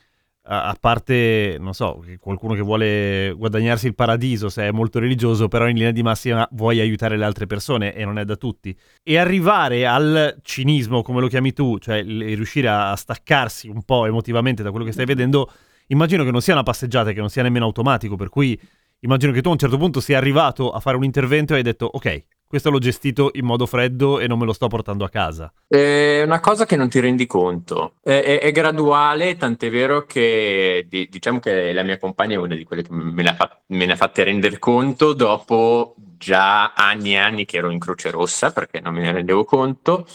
a 0.47 0.77
parte, 0.79 1.57
non 1.59 1.73
so, 1.73 2.05
qualcuno 2.21 2.53
che 2.53 2.61
vuole 2.61 3.33
guadagnarsi 3.35 3.87
il 3.87 3.95
paradiso 3.95 4.51
se 4.51 4.69
è 4.69 4.71
molto 4.71 4.99
religioso, 4.99 5.49
però 5.49 5.69
in 5.69 5.77
linea 5.77 5.91
di 5.91 6.03
massima 6.03 6.47
vuoi 6.53 6.81
aiutare 6.81 7.17
le 7.17 7.25
altre 7.25 7.47
persone 7.47 7.95
e 7.95 8.05
non 8.05 8.19
è 8.19 8.27
da 8.27 8.37
tutti. 8.37 8.77
E 9.03 9.17
arrivare 9.17 9.87
al 9.87 10.37
cinismo, 10.43 11.03
come 11.03 11.21
lo 11.21 11.29
chiami 11.29 11.55
tu, 11.55 11.79
cioè 11.79 12.03
riuscire 12.03 12.69
a 12.69 12.95
staccarsi 12.95 13.69
un 13.69 13.85
po' 13.85 14.05
emotivamente 14.05 14.63
da 14.63 14.71
quello 14.71 14.85
che 14.85 14.93
stai 14.93 15.07
vedendo, 15.07 15.51
immagino 15.87 16.25
che 16.25 16.31
non 16.31 16.43
sia 16.43 16.53
una 16.53 16.63
passeggiata, 16.63 17.13
che 17.13 17.21
non 17.21 17.31
sia 17.31 17.43
nemmeno 17.43 17.65
automatico, 17.65 18.17
per 18.17 18.29
cui 18.29 18.61
immagino 19.01 19.33
che 19.33 19.41
tu 19.41 19.49
a 19.49 19.53
un 19.53 19.59
certo 19.59 19.79
punto 19.79 20.01
sia 20.01 20.19
arrivato 20.19 20.71
a 20.73 20.81
fare 20.81 20.99
un 20.99 21.05
intervento 21.05 21.55
e 21.55 21.59
hai 21.59 21.63
detto 21.63 21.89
ok, 21.91 22.25
questo 22.55 22.71
l'ho 22.71 22.79
gestito 22.79 23.31
in 23.35 23.45
modo 23.45 23.67
freddo 23.67 24.21
e 24.21 24.29
non 24.29 24.39
me 24.39 24.45
lo 24.45 24.53
sto 24.53 24.69
portando 24.69 25.05
a 25.05 25.09
casa. 25.09 25.53
È 25.67 26.23
una 26.23 26.39
cosa 26.39 26.67
che 26.67 26.77
non 26.77 26.89
ti 26.89 27.01
rendi 27.01 27.27
conto, 27.27 27.95
è, 28.01 28.23
è, 28.23 28.39
è 28.39 28.53
graduale, 28.53 29.37
tant'è 29.37 29.69
vero 29.71 30.05
che 30.05 30.87
di, 30.89 31.09
diciamo 31.11 31.41
che 31.41 31.73
la 31.73 31.83
mia 31.83 31.99
compagna 31.99 32.35
è 32.35 32.39
una 32.39 32.55
di 32.55 32.63
quelle 32.63 32.83
che 32.83 32.93
me 32.93 33.25
ne, 33.25 33.37
ne 33.67 33.93
ha 33.93 33.97
fatte 33.97 34.23
rendere 34.23 34.61
conto 34.61 35.15
dopo 35.15 35.97
già 36.17 36.75
anni 36.75 37.15
e 37.15 37.17
anni 37.17 37.45
che 37.45 37.57
ero 37.57 37.71
in 37.71 37.81
Croce 37.81 38.13
Rossa 38.13 38.53
perché 38.53 38.79
non 38.79 38.95
me 38.95 39.01
ne 39.01 39.11
rendevo 39.11 39.45
conto. 39.45 40.07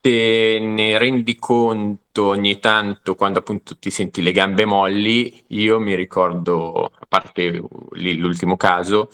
Te 0.00 0.58
ne 0.60 0.98
rendi 0.98 1.36
conto 1.36 2.24
ogni 2.24 2.58
tanto 2.58 3.14
quando 3.14 3.38
appunto 3.38 3.78
ti 3.78 3.90
senti 3.90 4.20
le 4.20 4.32
gambe 4.32 4.64
molli. 4.64 5.44
Io 5.50 5.78
mi 5.78 5.94
ricordo, 5.94 6.86
a 6.86 7.06
parte 7.08 7.62
l'ultimo 7.92 8.56
caso, 8.56 9.10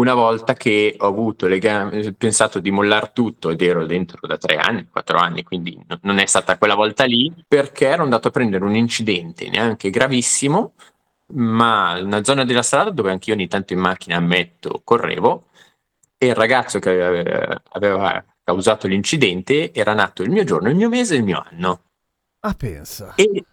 una 0.00 0.14
volta 0.14 0.54
che 0.54 0.96
ho 0.98 1.06
avuto 1.06 1.46
le 1.46 1.58
gambe, 1.58 2.12
pensato 2.14 2.58
di 2.58 2.70
mollare 2.70 3.10
tutto 3.12 3.50
ed 3.50 3.60
ero 3.60 3.84
dentro 3.86 4.26
da 4.26 4.38
tre 4.38 4.56
anni, 4.56 4.88
quattro 4.90 5.18
anni, 5.18 5.42
quindi 5.42 5.78
no, 5.86 5.98
non 6.02 6.18
è 6.18 6.26
stata 6.26 6.56
quella 6.56 6.74
volta 6.74 7.04
lì, 7.04 7.32
perché 7.46 7.86
ero 7.86 8.02
andato 8.02 8.28
a 8.28 8.30
prendere 8.30 8.64
un 8.64 8.74
incidente 8.74 9.48
neanche 9.48 9.90
gravissimo, 9.90 10.72
ma 11.32 12.00
una 12.00 12.24
zona 12.24 12.44
della 12.44 12.62
strada 12.62 12.90
dove 12.90 13.10
anche 13.10 13.30
io 13.30 13.36
ogni 13.36 13.46
tanto 13.46 13.74
in 13.74 13.80
macchina, 13.80 14.16
ammetto, 14.16 14.80
correvo, 14.82 15.48
e 16.16 16.26
il 16.28 16.34
ragazzo 16.34 16.78
che 16.78 16.90
aveva, 16.90 17.62
aveva 17.72 18.24
causato 18.42 18.86
l'incidente 18.86 19.72
era 19.72 19.92
nato 19.92 20.22
il 20.22 20.30
mio 20.30 20.44
giorno, 20.44 20.68
il 20.68 20.76
mio 20.76 20.88
mese 20.88 21.14
e 21.14 21.18
il 21.18 21.24
mio 21.24 21.44
anno. 21.50 21.82
Ah, 22.40 22.54
pensa. 22.54 23.14
E 23.16 23.44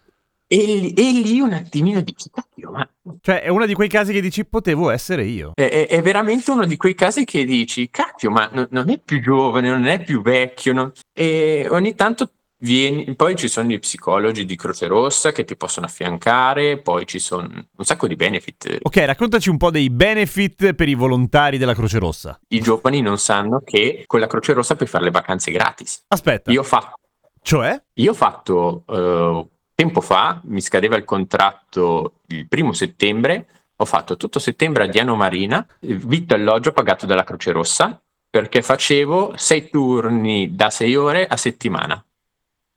e, 0.50 0.94
e, 0.96 1.12
lì 1.12 1.40
un 1.40 1.52
attimino 1.52 2.00
dici, 2.00 2.30
cacchio, 2.32 2.70
ma... 2.70 2.88
Cioè, 3.20 3.42
è 3.42 3.48
uno 3.48 3.66
di 3.66 3.74
quei 3.74 3.88
casi 3.88 4.14
che 4.14 4.22
dici, 4.22 4.46
potevo 4.46 4.88
essere 4.88 5.24
io. 5.24 5.52
È, 5.54 5.68
è, 5.68 5.86
è 5.88 6.00
veramente 6.00 6.50
uno 6.50 6.64
di 6.64 6.78
quei 6.78 6.94
casi 6.94 7.26
che 7.26 7.44
dici, 7.44 7.90
cacchio, 7.90 8.30
ma 8.30 8.48
no, 8.50 8.66
non 8.70 8.88
è 8.88 8.98
più 8.98 9.20
giovane, 9.20 9.68
non 9.68 9.86
è 9.86 10.02
più 10.02 10.22
vecchio. 10.22 10.72
Non... 10.72 10.90
E 11.12 11.66
ogni 11.68 11.94
tanto 11.94 12.30
vieni... 12.60 13.14
Poi 13.14 13.36
ci 13.36 13.46
sono 13.46 13.68
gli 13.68 13.78
psicologi 13.78 14.46
di 14.46 14.56
Croce 14.56 14.86
Rossa 14.86 15.32
che 15.32 15.44
ti 15.44 15.54
possono 15.54 15.84
affiancare, 15.84 16.78
poi 16.78 17.06
ci 17.06 17.18
sono 17.18 17.42
un 17.42 17.84
sacco 17.84 18.06
di 18.06 18.16
benefit. 18.16 18.78
Ok, 18.80 18.96
raccontaci 19.04 19.50
un 19.50 19.58
po' 19.58 19.70
dei 19.70 19.90
benefit 19.90 20.72
per 20.72 20.88
i 20.88 20.94
volontari 20.94 21.58
della 21.58 21.74
Croce 21.74 21.98
Rossa. 21.98 22.40
I 22.48 22.60
giovani 22.60 23.02
non 23.02 23.18
sanno 23.18 23.60
che 23.62 24.04
con 24.06 24.18
la 24.18 24.26
Croce 24.26 24.54
Rossa 24.54 24.76
puoi 24.76 24.88
fare 24.88 25.04
le 25.04 25.10
vacanze 25.10 25.50
gratis. 25.50 26.04
Aspetta. 26.08 26.50
Io 26.50 26.60
ho 26.60 26.64
fatto... 26.64 26.94
Cioè? 27.42 27.82
Io 27.92 28.12
ho 28.12 28.14
fatto... 28.14 28.84
Uh, 28.86 29.46
tempo 29.78 30.00
fa 30.00 30.40
mi 30.46 30.60
scadeva 30.60 30.96
il 30.96 31.04
contratto 31.04 32.14
il 32.26 32.48
primo 32.48 32.72
settembre, 32.72 33.46
ho 33.76 33.84
fatto 33.84 34.16
tutto 34.16 34.40
settembre 34.40 34.82
a 34.82 34.86
Diano 34.88 35.14
Marina, 35.14 35.64
vitto 35.78 36.34
alloggio 36.34 36.72
pagato 36.72 37.06
dalla 37.06 37.22
Croce 37.22 37.52
Rossa, 37.52 38.02
perché 38.28 38.60
facevo 38.60 39.34
sei 39.36 39.70
turni 39.70 40.56
da 40.56 40.70
sei 40.70 40.96
ore 40.96 41.28
a 41.28 41.36
settimana. 41.36 42.04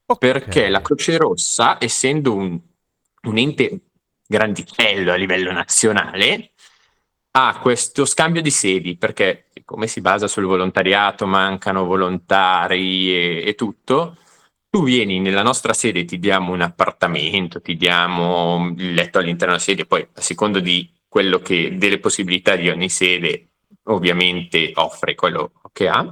Okay. 0.05 0.31
Perché 0.31 0.69
la 0.69 0.81
Croce 0.81 1.17
Rossa, 1.17 1.77
essendo 1.79 2.35
un, 2.35 2.59
un 3.23 3.37
ente 3.37 3.79
grandichello 4.27 5.11
a 5.11 5.15
livello 5.15 5.51
nazionale, 5.51 6.51
ha 7.31 7.57
questo 7.59 8.05
scambio 8.05 8.43
di 8.43 8.51
sedi, 8.51 8.95
perché 8.95 9.47
come 9.65 9.87
si 9.87 10.01
basa 10.01 10.27
sul 10.27 10.45
volontariato, 10.45 11.25
mancano 11.25 11.83
volontari 11.83 13.11
e, 13.11 13.43
e 13.47 13.55
tutto, 13.55 14.17
tu 14.71 14.85
vieni 14.85 15.19
nella 15.19 15.43
nostra 15.43 15.73
sede, 15.73 16.05
ti 16.05 16.17
diamo 16.17 16.53
un 16.53 16.61
appartamento, 16.61 17.59
ti 17.59 17.75
diamo 17.75 18.73
il 18.77 18.93
letto 18.93 19.17
all'interno 19.17 19.53
della 19.53 19.63
sede, 19.63 19.85
poi 19.85 20.07
a 20.13 20.21
secondo 20.21 20.61
di 20.61 20.89
quello 21.09 21.39
che 21.39 21.75
delle 21.77 21.99
possibilità 21.99 22.55
di 22.55 22.69
ogni 22.69 22.87
sede 22.87 23.49
ovviamente 23.87 24.71
offre 24.75 25.13
quello 25.13 25.51
che 25.73 25.89
ha, 25.89 26.03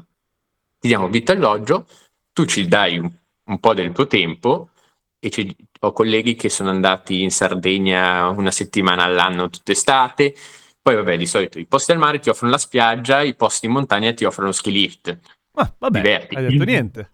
ti 0.77 0.87
diamo 0.89 1.07
vitto 1.07 1.31
alloggio, 1.31 1.87
tu 2.33 2.43
ci 2.43 2.67
dai 2.67 2.97
un, 2.97 3.09
un 3.45 3.59
po' 3.59 3.73
del 3.73 3.93
tuo 3.93 4.07
tempo 4.07 4.71
e 5.19 5.29
ci- 5.29 5.55
ho 5.79 5.93
colleghi 5.93 6.35
che 6.35 6.49
sono 6.49 6.69
andati 6.69 7.21
in 7.21 7.31
Sardegna 7.31 8.27
una 8.27 8.51
settimana 8.51 9.03
all'anno 9.03 9.49
tutta 9.49 9.71
estate. 9.71 10.35
Poi, 10.81 10.95
vabbè, 10.95 11.15
di 11.15 11.25
solito 11.25 11.59
i 11.59 11.65
posti 11.65 11.93
al 11.93 11.97
mare 11.97 12.19
ti 12.19 12.27
offrono 12.27 12.51
la 12.51 12.57
spiaggia, 12.57 13.21
i 13.21 13.35
posti 13.35 13.67
in 13.67 13.71
montagna 13.71 14.13
ti 14.13 14.25
offrono 14.25 14.51
ski 14.51 14.71
lift. 14.71 15.17
Ah, 15.53 15.73
vabbè, 15.77 16.01
Diverti. 16.01 16.35
hai 16.35 16.43
detto 16.43 16.63
niente. 16.65 17.11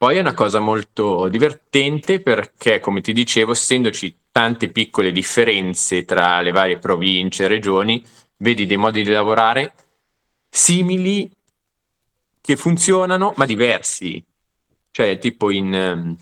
Poi 0.00 0.16
è 0.16 0.20
una 0.20 0.32
cosa 0.32 0.60
molto 0.60 1.28
divertente 1.28 2.22
perché, 2.22 2.80
come 2.80 3.02
ti 3.02 3.12
dicevo, 3.12 3.52
essendoci 3.52 4.16
tante 4.32 4.70
piccole 4.70 5.12
differenze 5.12 6.06
tra 6.06 6.40
le 6.40 6.52
varie 6.52 6.78
province 6.78 7.44
e 7.44 7.48
regioni, 7.48 8.02
vedi 8.38 8.64
dei 8.64 8.78
modi 8.78 9.02
di 9.02 9.10
lavorare 9.10 9.74
simili 10.48 11.30
che 12.40 12.56
funzionano, 12.56 13.34
ma 13.36 13.44
diversi. 13.44 14.24
Cioè, 14.90 15.18
tipo 15.18 15.50
in, 15.50 15.74
ehm, 15.74 16.16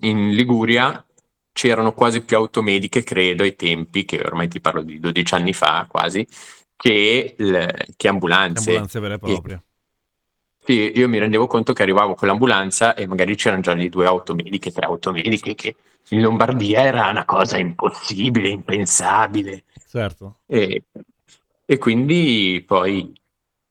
in 0.00 0.30
Liguria 0.34 1.06
c'erano 1.52 1.92
quasi 1.92 2.22
più 2.22 2.36
automediche, 2.36 3.04
credo, 3.04 3.44
ai 3.44 3.54
tempi, 3.54 4.04
che 4.04 4.20
ormai 4.20 4.48
ti 4.48 4.60
parlo 4.60 4.82
di 4.82 4.98
12 4.98 5.34
anni 5.34 5.52
fa 5.52 5.86
quasi, 5.88 6.26
che, 6.74 7.36
il- 7.38 7.74
che 7.96 8.08
ambulanze. 8.08 8.70
Ambulanze 8.70 8.98
vere 8.98 9.14
e 9.14 9.18
proprie. 9.20 9.62
Sì, 10.66 10.90
io 10.96 11.08
mi 11.08 11.18
rendevo 11.18 11.46
conto 11.46 11.72
che 11.72 11.82
arrivavo 11.82 12.16
con 12.16 12.26
l'ambulanza 12.26 12.94
e 12.94 13.06
magari 13.06 13.36
c'erano 13.36 13.62
già 13.62 13.72
le 13.72 13.88
due 13.88 14.04
automediche, 14.04 14.72
tre 14.72 14.86
automediche, 14.86 15.54
che 15.54 15.76
in 16.08 16.22
Lombardia 16.22 16.82
era 16.82 17.08
una 17.08 17.24
cosa 17.24 17.56
impossibile, 17.56 18.48
impensabile. 18.48 19.62
Certo. 19.88 20.40
E, 20.46 20.82
e 21.64 21.78
quindi 21.78 22.64
poi, 22.66 23.12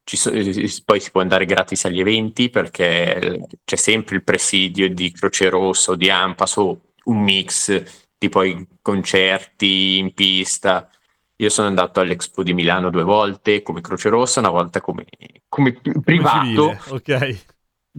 ci 0.05 0.15
so- 0.15 0.31
eh, 0.31 0.71
poi 0.85 1.01
si 1.01 1.11
può 1.11 1.19
andare 1.19 1.43
gratis 1.43 1.83
agli 1.83 1.99
eventi 1.99 2.49
perché 2.49 3.45
c'è 3.65 3.75
sempre 3.75 4.15
il 4.15 4.23
presidio 4.23 4.87
di 4.87 5.11
Croce 5.11 5.49
Rossa 5.49 5.91
o 5.91 5.95
di 5.95 6.09
Ampas 6.09 6.55
o 6.55 6.79
un 7.05 7.21
mix 7.21 7.83
di 8.17 8.29
poi 8.29 8.65
concerti 8.81 9.97
in 9.97 10.13
pista. 10.13 10.89
Io 11.38 11.50
sono 11.50 11.68
andato 11.68 12.00
all'Expo 12.00 12.44
di 12.44 12.54
Milano 12.54 12.89
due 12.89 13.04
volte 13.04 13.62
come 13.62 13.82
Croce 13.82 14.10
Rossa, 14.10 14.39
una 14.39 14.50
volta 14.50 14.80
come, 14.82 15.06
come 15.50 15.74
Come 15.82 16.01
privato 16.01 16.39
civile, 16.46 16.80
ok. 16.88 17.46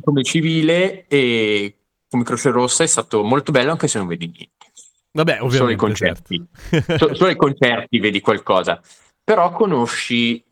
come 0.01 0.23
civile 0.23 1.07
e 1.07 1.79
come 2.09 2.25
Croce 2.25 2.51
Rossa 2.51 2.83
è 2.85 2.87
stato 2.87 3.23
molto 3.23 3.53
bello 3.53 3.73
anche 3.73 3.89
se 3.89 3.99
non 3.99 4.07
vedi 4.07 4.27
niente. 4.27 4.73
Vabbè, 5.13 5.37
Solo 5.37 5.47
i 5.47 5.55
ovviamente, 5.57 5.77
concerti. 5.77 6.47
certo. 6.71 7.07
So- 7.07 7.15
solo 7.15 7.29
ai 7.31 7.37
concerti 7.37 7.99
vedi 7.99 8.21
qualcosa, 8.21 8.81
però 9.23 9.51
conosci 9.53 10.43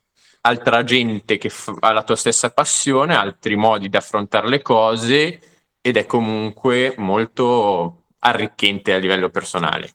altra 0.43 0.85
gente 0.85 1.39
che 1.39 1.49
f- 1.49 1.75
ha 1.81 1.93
la 1.93 2.03
tua 2.03 2.17
stessa 2.17 2.51
passione, 2.51 3.15
altri 3.15 3.57
modi 3.57 3.89
di 3.89 3.97
affrontare 3.97 4.49
le 4.49 4.61
cose 4.61 5.41
ed 5.81 5.97
è 5.97 6.05
comunque 6.07 6.95
molto 6.99 8.05
arricchente 8.21 8.93
a 8.93 8.99
livello 8.99 9.31
personale. 9.31 9.95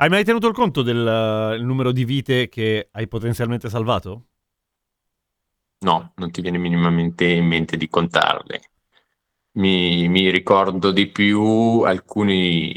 Hai 0.00 0.08
mai 0.08 0.24
tenuto 0.24 0.48
il 0.48 0.54
conto 0.54 0.80
del 0.80 0.96
il 1.58 1.62
numero 1.62 1.92
di 1.92 2.06
vite 2.06 2.48
che 2.48 2.88
hai 2.90 3.06
potenzialmente 3.06 3.68
salvato? 3.68 4.28
No, 5.80 6.12
non 6.16 6.30
ti 6.30 6.40
viene 6.40 6.56
minimamente 6.56 7.26
in 7.26 7.44
mente 7.44 7.76
di 7.76 7.86
contarle. 7.86 8.60
Mi, 9.58 10.08
mi 10.08 10.30
ricordo 10.30 10.90
di 10.90 11.06
più 11.08 11.82
alcuni, 11.82 12.74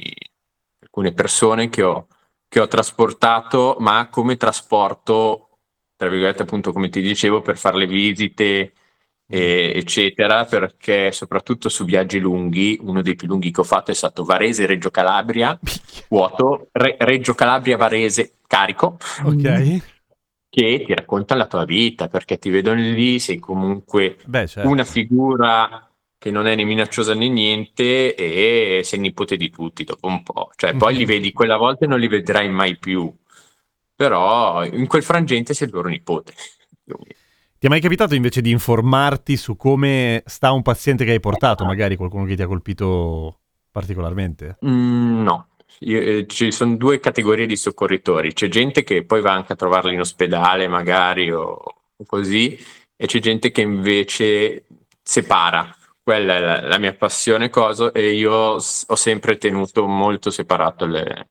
alcune 0.79 1.13
persone 1.13 1.69
che 1.69 1.83
ho, 1.83 2.07
che 2.49 2.59
ho 2.59 2.67
trasportato, 2.67 3.77
ma 3.79 4.09
come 4.09 4.35
trasporto, 4.35 5.59
tra 5.95 6.09
virgolette, 6.09 6.41
appunto, 6.41 6.73
come 6.73 6.89
ti 6.89 6.99
dicevo, 7.01 7.41
per 7.41 7.57
fare 7.57 7.77
le 7.77 7.87
visite, 7.87 8.73
eh, 9.27 9.73
eccetera, 9.75 10.45
perché 10.45 11.11
soprattutto 11.11 11.69
su 11.69 11.85
viaggi 11.85 12.19
lunghi, 12.19 12.77
uno 12.81 13.01
dei 13.01 13.15
più 13.15 13.27
lunghi 13.27 13.51
che 13.51 13.61
ho 13.61 13.65
fatto 13.65 13.91
è 13.91 13.93
stato 13.93 14.23
Varese-Reggio 14.23 14.91
Calabria, 14.91 15.57
vuoto, 16.09 16.69
Re- 16.71 16.97
Reggio 16.99 17.33
Calabria-Varese, 17.33 18.35
carico 18.47 18.97
Ok. 19.23 19.81
che 20.49 20.83
ti 20.85 20.93
raccontano 20.93 21.41
la 21.41 21.47
tua 21.47 21.65
vita, 21.65 22.07
perché 22.07 22.37
ti 22.37 22.49
vedono 22.49 22.79
lì, 22.79 23.19
sei 23.19 23.39
comunque 23.39 24.17
Beh, 24.25 24.47
certo. 24.47 24.69
una 24.69 24.83
figura 24.83 25.87
che 26.17 26.31
non 26.31 26.47
è 26.47 26.55
né 26.55 26.63
minacciosa 26.63 27.13
né 27.13 27.27
niente 27.27 28.15
e 28.15 28.81
sei 28.83 28.99
nipote 28.99 29.35
di 29.35 29.49
tutti 29.49 29.83
dopo 29.83 30.07
un 30.07 30.23
po'. 30.23 30.51
Cioè, 30.55 30.75
poi 30.75 30.95
li 30.95 31.05
vedi 31.05 31.33
quella 31.33 31.57
volta 31.57 31.83
e 31.85 31.87
non 31.87 31.99
li 31.99 32.07
vedrai 32.07 32.49
mai 32.49 32.77
più. 32.77 33.13
Però 33.95 34.63
in 34.63 34.87
quel 34.87 35.03
frangente 35.03 35.53
sei 35.53 35.67
il 35.67 35.73
loro 35.73 35.89
nipote. 35.89 36.33
Ti 37.63 37.69
è 37.69 37.71
mai 37.71 37.79
capitato 37.79 38.13
invece 38.13 38.41
di 38.41 38.51
informarti 38.51 39.37
su 39.37 39.55
come 39.55 40.21
sta 40.25 40.51
un 40.51 40.63
paziente 40.63 41.05
che 41.05 41.11
hai 41.11 41.21
portato, 41.21 41.63
magari 41.63 41.95
qualcuno 41.95 42.25
che 42.25 42.35
ti 42.35 42.41
ha 42.41 42.45
colpito 42.45 43.39
particolarmente? 43.71 44.57
Mm, 44.65 45.23
no, 45.23 45.47
Io- 45.79 46.01
eh, 46.01 46.25
ci 46.27 46.51
sono 46.51 46.75
due 46.75 46.99
categorie 46.99 47.45
di 47.45 47.55
soccorritori. 47.55 48.33
C'è 48.33 48.49
gente 48.49 48.83
che 48.83 49.05
poi 49.05 49.21
va 49.21 49.31
anche 49.31 49.53
a 49.53 49.55
trovarli 49.55 49.93
in 49.93 50.01
ospedale, 50.01 50.67
magari 50.67 51.31
o, 51.31 51.53
o 51.53 52.05
così, 52.05 52.59
e 52.97 53.07
c'è 53.07 53.19
gente 53.19 53.51
che 53.51 53.61
invece 53.61 54.65
separa. 55.01 55.73
Quella 56.03 56.35
è 56.35 56.39
la, 56.41 56.67
la 56.67 56.77
mia 56.79 56.93
passione, 56.93 57.49
cosa, 57.49 57.93
e 57.93 58.11
io 58.11 58.59
s- 58.59 58.83
ho 58.89 58.95
sempre 58.97 59.37
tenuto 59.37 59.87
molto 59.87 60.31
separato 60.31 60.85
le. 60.85 61.29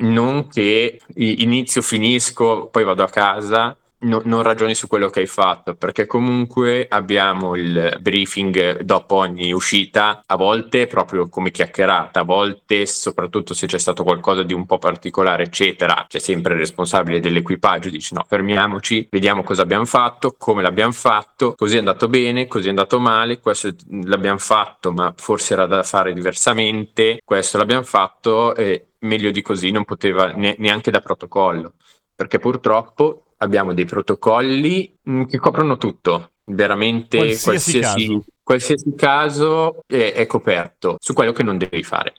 Non 0.00 0.46
che 0.46 1.00
inizio, 1.14 1.80
finisco, 1.80 2.66
poi 2.66 2.84
vado 2.84 3.02
a 3.02 3.08
casa, 3.08 3.74
no- 4.00 4.22
non 4.24 4.42
ragioni 4.42 4.74
su 4.74 4.86
quello 4.86 5.08
che 5.08 5.20
hai 5.20 5.26
fatto, 5.26 5.74
perché 5.74 6.06
comunque 6.06 6.86
abbiamo 6.88 7.56
il 7.56 7.98
briefing 8.00 8.80
dopo 8.82 9.16
ogni 9.16 9.52
uscita, 9.52 10.22
a 10.24 10.36
volte 10.36 10.86
proprio 10.86 11.28
come 11.28 11.50
chiacchierata, 11.50 12.20
a 12.20 12.24
volte 12.24 12.86
soprattutto 12.86 13.54
se 13.54 13.66
c'è 13.66 13.78
stato 13.78 14.02
qualcosa 14.02 14.42
di 14.42 14.54
un 14.54 14.66
po' 14.66 14.78
particolare, 14.78 15.44
eccetera, 15.44 16.04
c'è 16.08 16.18
sempre 16.18 16.54
il 16.54 16.60
responsabile 16.60 17.20
dell'equipaggio, 17.20 17.90
dice 17.90 18.14
no, 18.14 18.24
fermiamoci, 18.28 19.08
vediamo 19.10 19.42
cosa 19.42 19.62
abbiamo 19.62 19.84
fatto, 19.84 20.34
come 20.38 20.62
l'abbiamo 20.62 20.92
fatto, 20.92 21.54
così 21.56 21.76
è 21.76 21.78
andato 21.78 22.08
bene, 22.08 22.46
così 22.46 22.66
è 22.66 22.70
andato 22.70 22.98
male, 23.00 23.40
questo 23.40 23.74
l'abbiamo 24.04 24.38
fatto, 24.38 24.92
ma 24.92 25.12
forse 25.16 25.54
era 25.54 25.66
da 25.66 25.82
fare 25.82 26.12
diversamente, 26.12 27.20
questo 27.24 27.58
l'abbiamo 27.58 27.84
fatto 27.84 28.54
e 28.54 28.86
meglio 29.00 29.30
di 29.30 29.42
così 29.42 29.70
non 29.70 29.84
poteva 29.84 30.32
ne- 30.32 30.56
neanche 30.58 30.90
da 30.90 31.00
protocollo 31.00 31.74
perché 32.20 32.38
purtroppo 32.38 33.29
abbiamo 33.42 33.74
dei 33.74 33.84
protocolli 33.84 34.98
mh, 35.02 35.24
che 35.24 35.38
coprono 35.38 35.76
tutto, 35.76 36.32
veramente 36.44 37.16
Qualsiasi 37.16 37.80
qualsiasi, 37.80 38.06
caso. 38.06 38.24
qualsiasi 38.42 38.94
caso 38.96 39.80
è, 39.86 40.12
è 40.14 40.26
coperto 40.26 40.96
su 40.98 41.12
quello 41.12 41.32
che 41.32 41.42
non 41.42 41.58
devi 41.58 41.82
fare. 41.82 42.14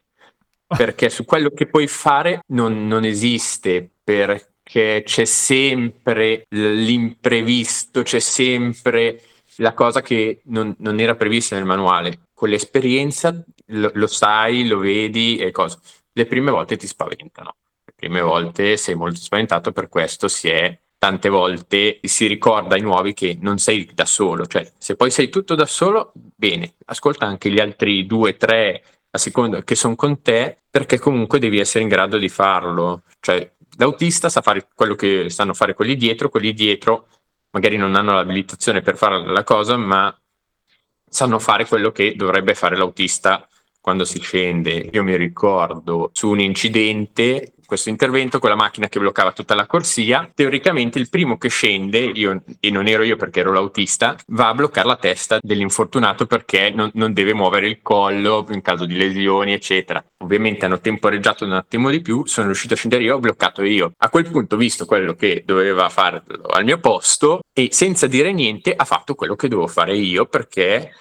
Perché 0.68 1.10
su 1.10 1.26
quello 1.26 1.50
che 1.50 1.68
puoi 1.68 1.88
fare 1.88 2.44
non, 2.48 2.88
non 2.88 3.04
esiste, 3.04 3.90
perché 4.02 5.04
c'è 5.06 5.26
sempre 5.26 6.46
l'imprevisto, 6.48 8.04
c'è 8.04 8.20
sempre 8.20 9.22
la 9.58 9.74
cosa 9.74 10.02
che 10.02 10.40
non, 10.46 10.74
non 10.80 11.00
era 11.02 11.16
prevista 11.16 11.56
nel 11.56 11.66
manuale. 11.66 12.22
Con 12.34 12.48
l'esperienza 12.48 13.44
lo, 13.66 13.92
lo 13.94 14.08
sai, 14.08 14.66
lo 14.66 14.80
vedi 14.80 15.38
e 15.40 15.52
cosa. 15.52 15.78
Le 16.14 16.26
prime 16.26 16.52
volte 16.52 16.78
ti 16.78 16.88
spaventano 16.88 17.56
le 17.84 17.94
prime 17.96 18.22
volte 18.22 18.78
sei 18.78 18.96
molto 18.96 19.20
spaventato, 19.20 19.72
per 19.72 19.90
questo 19.90 20.28
si 20.28 20.50
è 20.50 20.80
tante 21.02 21.30
volte 21.30 22.00
si 22.04 22.28
ricorda 22.28 22.76
ai 22.76 22.82
nuovi 22.82 23.16
che 23.16 23.36
non 23.42 23.58
sei 23.58 23.90
da 23.92 24.06
solo, 24.06 24.46
cioè 24.46 24.72
se 24.78 24.96
poi 24.96 25.10
sei 25.10 25.30
tutto 25.30 25.56
da 25.56 25.66
solo, 25.66 26.12
bene, 26.14 26.76
ascolta 26.86 27.26
anche 27.26 27.50
gli 27.50 27.60
altri 27.60 28.06
due, 28.06 28.38
tre 28.38 28.84
a 29.10 29.18
seconda 29.18 29.64
che 29.64 29.74
sono 29.74 29.96
con 29.96 30.22
te, 30.22 30.60
perché 30.70 31.00
comunque 31.00 31.40
devi 31.40 31.58
essere 31.58 31.82
in 31.82 31.90
grado 31.90 32.20
di 32.20 32.30
farlo. 32.30 33.02
Cioè, 33.20 33.52
l'autista 33.78 34.30
sa 34.30 34.42
fare 34.42 34.68
quello 34.76 34.94
che 34.94 35.32
sanno 35.32 35.56
fare 35.56 35.74
quelli 35.74 35.96
dietro, 35.96 36.30
quelli 36.30 36.54
dietro 36.54 37.08
magari 37.50 37.78
non 37.78 37.96
hanno 37.96 38.14
l'abilitazione 38.14 38.82
per 38.82 38.96
fare 38.96 39.26
la 39.26 39.44
cosa, 39.44 39.78
ma 39.78 40.16
sanno 41.10 41.40
fare 41.40 41.66
quello 41.66 41.92
che 41.92 42.16
dovrebbe 42.16 42.54
fare 42.54 42.78
l'autista 42.78 43.48
quando 43.80 44.06
si 44.06 44.20
scende. 44.20 44.88
Io 44.92 45.02
mi 45.02 45.18
ricordo 45.18 46.12
su 46.14 46.30
un 46.30 46.42
incidente, 46.42 47.54
questo 47.72 47.88
intervento 47.88 48.38
con 48.40 48.50
la 48.50 48.58
macchina 48.58 48.90
che 48.90 49.00
bloccava 49.00 49.32
tutta 49.32 49.56
la 49.56 49.66
corsia, 49.66 50.30
teoricamente 50.36 51.00
il 51.00 51.08
primo 51.08 51.38
che 51.38 51.48
scende, 51.48 52.00
io, 52.00 52.44
e 52.60 52.70
non 52.70 52.86
ero 52.86 53.02
io 53.04 53.16
perché 53.16 53.40
ero 53.40 53.54
l'autista, 53.54 54.18
va 54.28 54.50
a 54.50 54.54
bloccare 54.54 54.86
la 54.86 54.98
testa 54.98 55.40
dell'infortunato 55.42 56.26
perché 56.26 56.70
non, 56.70 56.92
non 56.96 57.14
deve 57.14 57.34
muovere 57.34 57.70
il 57.70 57.80
collo 57.82 58.46
in 58.50 58.62
caso 58.62 58.84
di 58.84 58.98
lesioni, 58.98 59.54
eccetera. 59.54 60.04
Ovviamente 60.18 60.66
hanno 60.66 60.82
temporeggiato 60.82 61.46
un 61.46 61.54
attimo 61.54 61.90
di 61.90 62.02
più, 62.02 62.26
sono 62.26 62.48
riuscito 62.48 62.74
a 62.74 62.76
scendere 62.76 63.04
io, 63.04 63.16
ho 63.16 63.20
bloccato 63.20 63.64
io. 63.64 63.94
A 64.00 64.10
quel 64.10 64.30
punto, 64.30 64.58
visto 64.58 64.86
quello 64.86 65.14
che 65.14 65.44
doveva 65.46 65.88
fare 65.88 66.24
al 66.50 66.66
mio 66.66 66.78
posto, 66.80 67.40
e 67.54 67.70
senza 67.72 68.06
dire 68.06 68.34
niente, 68.34 68.74
ha 68.76 68.84
fatto 68.84 69.16
quello 69.16 69.38
che 69.38 69.48
dovevo 69.48 69.70
fare 69.70 69.96
io 69.96 70.26
perché 70.26 70.92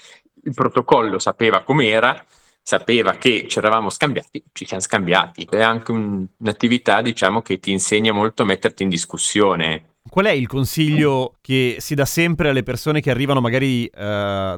il 0.45 0.55
protocollo 0.55 1.19
sapeva 1.19 1.65
com'era, 1.65 2.25
sapeva 2.71 3.15
che 3.15 3.47
ci 3.49 3.59
eravamo 3.59 3.91
scambiati, 3.91 4.45
ci 4.53 4.65
siamo 4.65 4.81
scambiati. 4.83 5.45
È 5.51 5.61
anche 5.61 5.91
un- 5.91 6.25
un'attività, 6.37 7.03
diciamo, 7.03 7.43
che 7.43 7.59
ti 7.59 7.73
insegna 7.73 8.13
molto 8.13 8.43
a 8.43 8.47
metterti 8.47 8.85
in 8.85 8.89
discussione. 8.89 9.87
Qual 10.09 10.25
è 10.27 10.31
il 10.31 10.47
consiglio 10.47 11.35
che 11.41 11.77
si 11.79 11.95
dà 11.95 12.05
sempre 12.05 12.49
alle 12.49 12.63
persone 12.63 13.01
che 13.01 13.11
arrivano 13.11 13.41
magari 13.41 13.87
eh, 13.87 13.91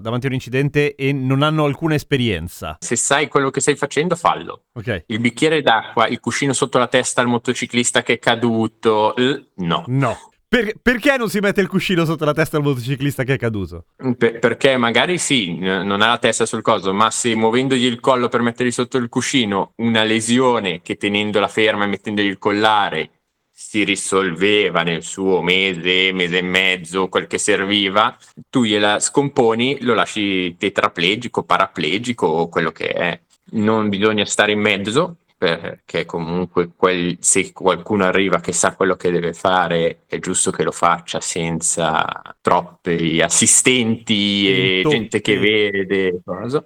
davanti 0.00 0.26
a 0.26 0.28
un 0.28 0.34
incidente 0.34 0.94
e 0.94 1.12
non 1.12 1.42
hanno 1.42 1.64
alcuna 1.64 1.94
esperienza? 1.94 2.76
Se 2.80 2.96
sai 2.96 3.28
quello 3.28 3.50
che 3.50 3.60
stai 3.60 3.76
facendo, 3.76 4.14
fallo. 4.14 4.64
Ok. 4.74 5.04
Il 5.06 5.18
bicchiere 5.20 5.60
d'acqua, 5.62 6.06
il 6.06 6.20
cuscino 6.20 6.52
sotto 6.52 6.78
la 6.78 6.86
testa 6.86 7.22
al 7.22 7.26
motociclista 7.28 8.02
che 8.02 8.14
è 8.14 8.18
caduto, 8.18 9.14
l- 9.16 9.48
no. 9.56 9.84
No. 9.88 10.16
Per- 10.52 10.74
perché 10.82 11.16
non 11.16 11.30
si 11.30 11.38
mette 11.38 11.62
il 11.62 11.66
cuscino 11.66 12.04
sotto 12.04 12.26
la 12.26 12.34
testa 12.34 12.58
al 12.58 12.62
motociclista 12.62 13.24
che 13.24 13.32
è 13.32 13.38
caduto? 13.38 13.86
Per- 14.18 14.38
perché 14.38 14.76
magari 14.76 15.16
sì, 15.16 15.56
non 15.56 16.02
ha 16.02 16.08
la 16.08 16.18
testa 16.18 16.44
sul 16.44 16.60
coso, 16.60 16.92
ma 16.92 17.10
se 17.10 17.34
muovendogli 17.34 17.86
il 17.86 18.00
collo 18.00 18.28
per 18.28 18.42
mettergli 18.42 18.70
sotto 18.70 18.98
il 18.98 19.08
cuscino 19.08 19.72
una 19.76 20.02
lesione 20.02 20.82
che 20.82 20.98
tenendola 20.98 21.48
ferma 21.48 21.84
e 21.84 21.86
mettendogli 21.86 22.26
il 22.26 22.36
collare 22.36 23.12
si 23.50 23.82
risolveva 23.82 24.82
nel 24.82 25.02
suo 25.02 25.40
mese, 25.40 26.12
mese 26.12 26.36
e 26.36 26.42
mezzo, 26.42 27.08
quel 27.08 27.26
che 27.26 27.38
serviva, 27.38 28.14
tu 28.50 28.62
gliela 28.62 29.00
scomponi, 29.00 29.78
lo 29.80 29.94
lasci 29.94 30.54
tetraplegico, 30.58 31.44
paraplegico 31.44 32.26
o 32.26 32.50
quello 32.50 32.72
che 32.72 32.88
è. 32.88 33.18
Non 33.52 33.88
bisogna 33.88 34.26
stare 34.26 34.52
in 34.52 34.60
mezzo 34.60 35.16
perché 35.42 36.04
comunque 36.04 36.70
quel, 36.76 37.16
se 37.18 37.52
qualcuno 37.52 38.04
arriva 38.04 38.38
che 38.38 38.52
sa 38.52 38.76
quello 38.76 38.94
che 38.94 39.10
deve 39.10 39.32
fare 39.32 40.02
è 40.06 40.20
giusto 40.20 40.52
che 40.52 40.62
lo 40.62 40.70
faccia 40.70 41.20
senza 41.20 42.06
troppi 42.40 43.20
assistenti 43.20 44.48
e 44.48 44.76
Intoppi. 44.76 44.94
gente 44.94 45.20
che 45.20 45.38
vede. 45.38 46.20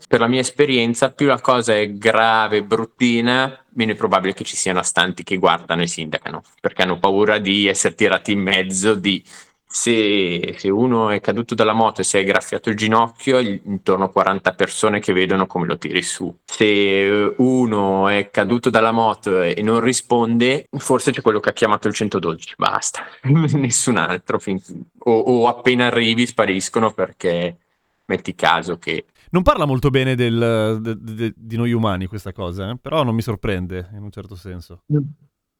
Per 0.06 0.20
la 0.20 0.26
mia 0.26 0.40
esperienza, 0.40 1.10
più 1.10 1.26
la 1.26 1.40
cosa 1.40 1.74
è 1.74 1.90
grave, 1.94 2.64
bruttina, 2.64 3.64
meno 3.70 3.92
è 3.92 3.96
probabile 3.96 4.34
che 4.34 4.44
ci 4.44 4.56
siano 4.56 4.80
astanti 4.80 5.22
che 5.22 5.38
guardano 5.38 5.80
e 5.80 5.86
sindacano, 5.86 6.42
perché 6.60 6.82
hanno 6.82 6.98
paura 6.98 7.38
di 7.38 7.68
essere 7.68 7.94
tirati 7.94 8.32
in 8.32 8.40
mezzo, 8.40 8.94
di 8.94 9.24
se, 9.68 10.54
se 10.58 10.70
uno 10.70 11.10
è 11.10 11.20
caduto 11.20 11.54
dalla 11.54 11.72
moto 11.72 12.00
e 12.00 12.04
si 12.04 12.16
è 12.16 12.24
graffiato 12.24 12.70
il 12.70 12.76
ginocchio, 12.76 13.38
intorno 13.40 14.04
a 14.04 14.10
40 14.10 14.52
persone 14.54 15.00
che 15.00 15.12
vedono 15.12 15.46
come 15.46 15.66
lo 15.66 15.76
tiri 15.76 16.02
su. 16.02 16.34
Se 16.44 16.64
eh, 16.64 17.34
uno 17.38 18.08
è 18.08 18.30
caduto 18.30 18.70
dalla 18.70 18.92
moto 18.92 19.42
e 19.42 19.60
non 19.62 19.80
risponde, 19.80 20.68
forse 20.78 21.10
c'è 21.12 21.20
quello 21.20 21.40
che 21.40 21.50
ha 21.50 21.52
chiamato 21.52 21.88
il 21.88 21.94
112, 21.94 22.54
basta, 22.56 23.04
nessun 23.22 23.96
altro. 23.96 24.38
fin- 24.38 24.60
o, 24.98 25.18
o 25.18 25.48
appena 25.48 25.86
arrivi 25.86 26.26
spariscono 26.26 26.92
perché 26.92 27.58
metti 28.06 28.34
caso 28.34 28.78
che 28.78 29.06
Non 29.30 29.42
parla 29.42 29.64
molto 29.66 29.90
bene 29.90 30.14
del- 30.14 30.78
de- 30.80 30.96
de- 30.98 31.34
di 31.36 31.56
noi 31.56 31.72
umani 31.72 32.06
questa 32.06 32.32
cosa, 32.32 32.70
eh? 32.70 32.76
però 32.80 33.02
non 33.02 33.14
mi 33.14 33.22
sorprende 33.22 33.90
in 33.92 34.02
un 34.04 34.10
certo 34.12 34.36
senso. 34.36 34.84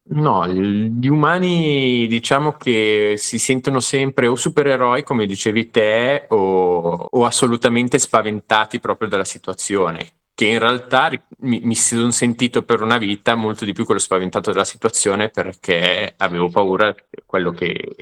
No, 0.09 0.47
gli 0.47 1.09
umani 1.09 2.07
diciamo 2.07 2.53
che 2.53 3.14
si 3.16 3.38
sentono 3.38 3.81
sempre 3.81 4.29
o 4.29 4.37
supereroi, 4.37 5.03
come 5.03 5.27
dicevi 5.27 5.71
te, 5.71 6.27
o, 6.29 7.09
o 7.11 7.25
assolutamente 7.25 7.99
spaventati 7.99 8.79
proprio 8.79 9.09
dalla 9.09 9.25
situazione. 9.25 10.12
Che 10.33 10.47
in 10.47 10.59
realtà 10.59 11.11
mi, 11.38 11.61
mi 11.62 11.75
sono 11.75 12.11
sentito 12.11 12.62
per 12.62 12.83
una 12.83 12.99
vita 12.99 13.35
molto 13.35 13.64
di 13.64 13.73
più 13.73 13.85
quello 13.85 13.99
spaventato 14.01 14.53
dalla 14.53 14.64
situazione 14.64 15.31
perché 15.31 16.14
avevo 16.19 16.51
paura 16.51 16.92
di 16.92 17.23
quello 17.25 17.51
che 17.53 17.97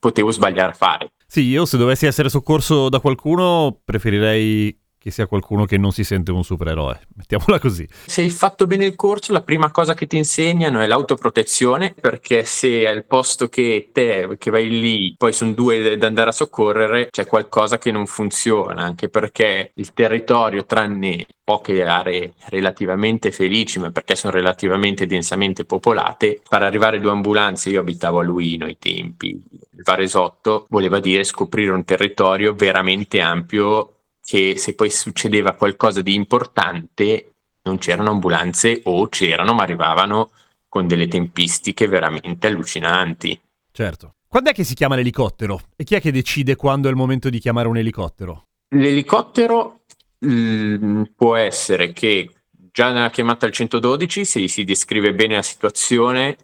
potevo 0.00 0.30
sbagliare 0.32 0.72
a 0.72 0.74
fare. 0.74 1.12
Sì, 1.26 1.42
io 1.42 1.66
se 1.66 1.76
dovessi 1.76 2.06
essere 2.06 2.30
soccorso 2.30 2.88
da 2.88 3.00
qualcuno 3.00 3.80
preferirei 3.84 4.76
che 4.98 5.10
sia 5.10 5.26
qualcuno 5.26 5.64
che 5.64 5.78
non 5.78 5.92
si 5.92 6.04
sente 6.04 6.32
un 6.32 6.42
supereroe, 6.42 7.00
mettiamola 7.14 7.58
così. 7.58 7.88
Se 8.06 8.22
hai 8.22 8.30
fatto 8.30 8.66
bene 8.66 8.84
il 8.84 8.96
corso, 8.96 9.32
la 9.32 9.42
prima 9.42 9.70
cosa 9.70 9.94
che 9.94 10.06
ti 10.06 10.16
insegnano 10.16 10.80
è 10.80 10.86
l'autoprotezione, 10.86 11.94
perché 11.98 12.44
se 12.44 12.86
al 12.86 13.04
posto 13.04 13.48
che 13.48 13.90
te 13.92 14.36
che 14.38 14.50
vai 14.50 14.68
lì, 14.68 15.14
poi 15.16 15.32
sono 15.32 15.52
due 15.52 15.96
da 15.96 16.06
andare 16.06 16.30
a 16.30 16.32
soccorrere, 16.32 17.08
c'è 17.10 17.26
qualcosa 17.26 17.78
che 17.78 17.92
non 17.92 18.06
funziona, 18.06 18.82
anche 18.82 19.08
perché 19.08 19.70
il 19.74 19.92
territorio, 19.92 20.64
tranne 20.64 21.26
poche 21.48 21.82
aree 21.82 22.34
relativamente 22.48 23.32
felici, 23.32 23.78
ma 23.78 23.90
perché 23.90 24.16
sono 24.16 24.34
relativamente 24.34 25.06
densamente 25.06 25.64
popolate, 25.64 26.42
far 26.44 26.62
arrivare 26.62 27.00
due 27.00 27.12
ambulanze, 27.12 27.70
io 27.70 27.80
abitavo 27.80 28.18
a 28.18 28.22
Luino 28.22 28.66
ai 28.66 28.76
tempi, 28.78 29.28
il 29.28 29.82
Varesotto, 29.82 30.66
voleva 30.68 31.00
dire 31.00 31.24
scoprire 31.24 31.70
un 31.70 31.84
territorio 31.84 32.52
veramente 32.52 33.20
ampio 33.20 33.97
che 34.28 34.58
se 34.58 34.74
poi 34.74 34.90
succedeva 34.90 35.54
qualcosa 35.54 36.02
di 36.02 36.12
importante 36.12 37.32
non 37.62 37.78
c'erano 37.78 38.10
ambulanze 38.10 38.82
o 38.84 39.08
c'erano 39.08 39.54
ma 39.54 39.62
arrivavano 39.62 40.32
con 40.68 40.86
delle 40.86 41.08
tempistiche 41.08 41.86
veramente 41.86 42.46
allucinanti. 42.46 43.40
Certo. 43.72 44.16
Quando 44.28 44.50
è 44.50 44.52
che 44.52 44.64
si 44.64 44.74
chiama 44.74 44.96
l'elicottero? 44.96 45.62
E 45.76 45.84
chi 45.84 45.94
è 45.94 46.00
che 46.02 46.12
decide 46.12 46.56
quando 46.56 46.88
è 46.88 46.90
il 46.90 46.96
momento 46.98 47.30
di 47.30 47.38
chiamare 47.38 47.68
un 47.68 47.78
elicottero? 47.78 48.48
L'elicottero 48.74 49.84
mm, 50.26 51.04
può 51.16 51.34
essere 51.34 51.94
che 51.94 52.30
già 52.50 52.92
nella 52.92 53.08
chiamata 53.08 53.46
al 53.46 53.52
112 53.52 54.26
se 54.26 54.46
si 54.46 54.64
descrive 54.64 55.14
bene 55.14 55.36
la 55.36 55.42
situazione 55.42 56.36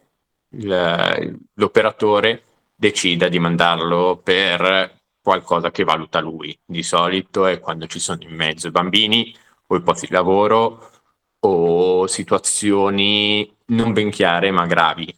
l'operatore 1.53 2.41
decida 2.75 3.29
di 3.29 3.37
mandarlo 3.37 4.19
per 4.23 5.03
qualcosa 5.25 5.71
che 5.71 5.83
valuta 5.83 6.19
lui. 6.19 6.55
Di 6.63 6.83
solito 6.83 7.47
è 7.47 7.59
quando 7.59 7.87
ci 7.87 7.97
sono 7.97 8.19
in 8.21 8.35
mezzo 8.35 8.67
i 8.67 8.71
bambini 8.71 9.35
o 9.65 9.75
i 9.75 9.81
posti 9.81 10.05
di 10.05 10.13
lavoro 10.13 10.91
o 11.39 12.05
situazioni 12.05 13.51
non 13.69 13.91
ben 13.91 14.11
chiare 14.11 14.51
ma 14.51 14.67
gravi. 14.67 15.11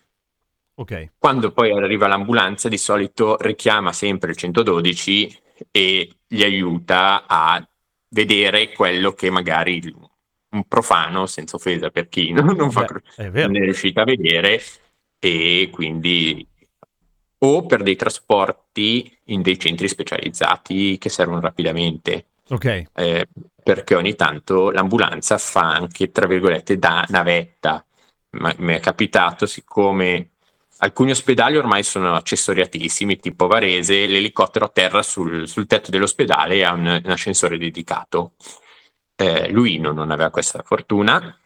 Ok. 0.75 1.09
Quando 1.17 1.51
poi 1.51 1.71
arriva 1.71 2.07
l'ambulanza, 2.07 2.69
di 2.69 2.77
solito 2.77 3.35
richiama 3.41 3.91
sempre 3.91 4.29
il 4.31 4.37
112 4.37 5.41
e 5.71 6.15
gli 6.25 6.41
aiuta 6.41 7.25
a 7.27 7.67
vedere 8.09 8.71
quello 8.71 9.11
che 9.11 9.29
magari 9.29 9.93
un 10.51 10.63
profano, 10.69 11.25
senza 11.25 11.57
offesa 11.57 11.89
per 11.89 12.07
chi 12.07 12.31
non, 12.31 12.45
non 12.55 12.71
fa 12.71 12.87
Beh, 13.17 13.45
non 13.45 13.57
è 13.57 13.61
riuscito 13.61 13.99
a 13.99 14.05
vedere 14.05 14.61
e 15.19 15.69
quindi 15.69 16.47
o 17.39 17.65
per 17.65 17.83
dei 17.83 17.95
trasporti 17.95 19.15
in 19.25 19.41
dei 19.41 19.59
centri 19.59 19.87
specializzati 19.87 20.97
che 20.97 21.09
servono 21.09 21.39
rapidamente. 21.39 22.25
Ok. 22.49 22.85
eh, 22.93 23.27
perché 23.61 23.95
ogni 23.95 24.15
tanto 24.15 24.71
l'ambulanza 24.71 25.37
fa 25.37 25.73
anche 25.73 26.11
tra 26.11 26.25
virgolette 26.27 26.77
da 26.77 27.05
navetta. 27.09 27.85
Ma- 28.31 28.55
mi 28.59 28.73
è 28.73 28.79
capitato 28.79 29.45
siccome 29.45 30.29
alcuni 30.77 31.11
ospedali 31.11 31.57
ormai 31.57 31.83
sono 31.83 32.15
accessoriatissimi 32.15 33.19
tipo 33.19 33.47
Varese 33.47 34.05
l'elicottero 34.05 34.65
atterra 34.65 35.01
sul, 35.01 35.47
sul 35.47 35.65
tetto 35.67 35.91
dell'ospedale 35.91 36.55
e 36.55 36.63
ha 36.63 36.71
un, 36.71 37.01
un 37.03 37.11
ascensore 37.11 37.57
dedicato. 37.57 38.33
Eh, 39.15 39.49
Luino 39.49 39.91
non 39.91 40.11
aveva 40.11 40.29
questa 40.29 40.61
fortuna 40.63 41.37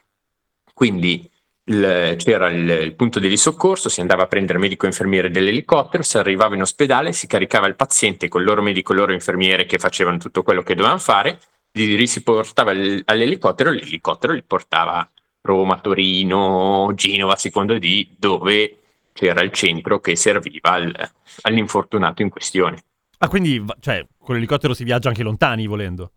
quindi 0.82 1.31
il- 1.66 2.16
c'era 2.18 2.50
il, 2.50 2.70
il 2.70 2.96
punto 2.96 3.20
di 3.20 3.38
soccorso, 3.38 3.90
si 3.90 4.02
andava 4.02 4.24
a 4.24 4.28
prendere 4.28 4.60
medico 4.60 4.86
e 4.86 4.90
infermiere 4.90 5.30
dell'elicottero, 5.30 6.04
si 6.04 6.18
arrivava 6.18 6.56
in 6.56 6.62
ospedale, 6.62 7.14
si 7.14 7.28
caricava 7.28 7.68
il 7.68 7.76
paziente 7.76 8.28
con 8.28 8.42
il 8.42 8.48
loro 8.48 8.62
medico 8.62 8.94
e 8.94 8.96
loro 8.96 9.14
infermiere 9.14 9.66
che 9.66 9.78
facevano 9.78 10.18
tutto 10.18 10.44
quello 10.44 10.64
che 10.64 10.76
dovevano 10.76 11.00
fare, 11.00 11.40
li 11.74 12.08
si 12.08 12.22
portava 12.24 12.72
all'elicottero 12.72 13.70
l'elicottero 13.72 14.34
li 14.34 14.44
portava 14.44 14.98
a 14.98 15.10
Roma, 15.44 15.80
Torino, 15.80 16.92
Genova, 16.94 17.34
a 17.34 17.38
seconda 17.38 17.78
di 17.78 18.14
dove 18.18 18.78
c'era 19.14 19.42
il 19.42 19.52
centro 19.52 20.00
che 20.00 20.16
serviva 20.16 20.72
al- 20.72 21.12
all'infortunato 21.42 22.22
in 22.22 22.30
questione. 22.30 22.84
Ah, 23.20 23.28
quindi 23.28 23.64
cioè, 23.80 24.06
con 24.20 24.36
l'elicottero 24.36 24.74
si 24.74 24.84
viaggia 24.84 25.10
anche 25.10 25.24
lontani 25.24 25.68
volendo. 25.68 26.12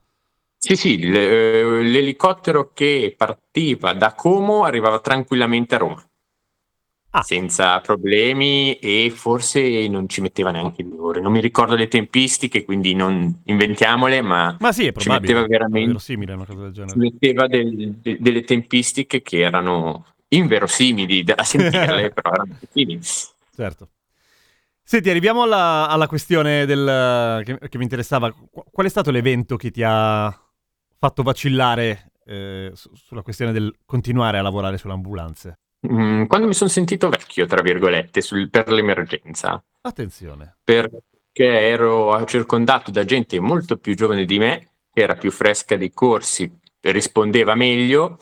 Sì, 0.66 0.76
sì, 0.76 1.06
l- 1.06 1.14
eh, 1.14 1.82
l'elicottero 1.82 2.72
che 2.72 3.14
partiva 3.16 3.92
da 3.92 4.14
Como 4.14 4.64
arrivava 4.64 4.98
tranquillamente 5.00 5.74
a 5.74 5.78
Roma. 5.78 6.08
Ah. 7.16 7.22
senza 7.22 7.78
problemi 7.80 8.74
e 8.80 9.08
forse 9.14 9.86
non 9.86 10.08
ci 10.08 10.20
metteva 10.20 10.50
neanche 10.50 10.82
due 10.82 10.98
ore. 10.98 11.20
Non 11.20 11.30
mi 11.30 11.40
ricordo 11.40 11.76
le 11.76 11.86
tempistiche, 11.86 12.64
quindi 12.64 12.92
non 12.92 13.40
inventiamole, 13.44 14.20
ma 14.20 14.56
Ma 14.58 14.72
sì, 14.72 14.86
è 14.86 14.86
ci 14.86 14.92
probabile. 15.04 15.32
metteva 15.34 15.46
veramente 15.46 15.86
verosimile 15.86 16.32
una 16.32 16.44
cosa 16.44 16.62
del 16.62 16.72
ci 16.72 16.80
genere. 16.80 16.96
metteva 16.98 17.46
del- 17.46 17.92
de- 18.02 18.16
delle 18.18 18.42
tempistiche 18.42 19.22
che 19.22 19.38
erano 19.38 20.06
inverosimili 20.26 21.22
da 21.22 21.36
sentirle, 21.44 22.10
però 22.10 22.32
erano 22.32 22.58
simili. 22.72 23.00
Certo. 23.54 23.88
Senti, 24.82 25.08
arriviamo 25.08 25.42
alla, 25.42 25.86
alla 25.88 26.08
questione 26.08 26.66
del, 26.66 27.42
che, 27.44 27.58
che 27.68 27.78
mi 27.78 27.84
interessava. 27.84 28.32
Qu- 28.32 28.64
Qual 28.72 28.86
è 28.86 28.90
stato 28.90 29.12
l'evento 29.12 29.54
che 29.56 29.70
ti 29.70 29.82
ha 29.84 30.36
fatto 31.04 31.22
vacillare 31.22 32.12
eh, 32.24 32.70
su- 32.74 32.90
sulla 32.94 33.20
questione 33.20 33.52
del 33.52 33.74
continuare 33.84 34.38
a 34.38 34.42
lavorare 34.42 34.78
sulle 34.78 34.94
ambulanze? 34.94 35.58
Mm, 35.86 36.24
Quando 36.24 36.46
mi 36.46 36.54
sono 36.54 36.70
sentito 36.70 37.10
vecchio, 37.10 37.44
tra 37.44 37.60
virgolette, 37.60 38.22
sul- 38.22 38.48
per 38.48 38.70
l'emergenza, 38.70 39.62
Attenzione. 39.82 40.56
perché 40.64 41.02
ero 41.44 42.24
circondato 42.24 42.90
da 42.90 43.04
gente 43.04 43.38
molto 43.38 43.76
più 43.76 43.94
giovane 43.94 44.24
di 44.24 44.38
me, 44.38 44.70
era 44.94 45.14
più 45.14 45.30
fresca 45.30 45.76
dei 45.76 45.92
corsi, 45.92 46.50
rispondeva 46.80 47.54
meglio 47.54 48.16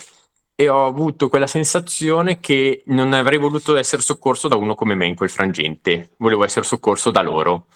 e 0.57 0.68
ho 0.68 0.85
avuto 0.87 1.29
quella 1.29 1.47
sensazione 1.47 2.40
che 2.40 2.83
non 2.87 3.12
avrei 3.12 3.38
voluto 3.38 3.77
essere 3.77 4.03
soccorso 4.03 4.49
da 4.49 4.57
uno 4.57 4.75
come 4.75 4.95
me 4.97 5.07
in 5.07 5.14
quel 5.14 5.31
frangente, 5.31 6.14
volevo 6.18 6.42
essere 6.42 6.64
soccorso 6.64 7.12
da 7.12 7.23
loro. 7.23 7.66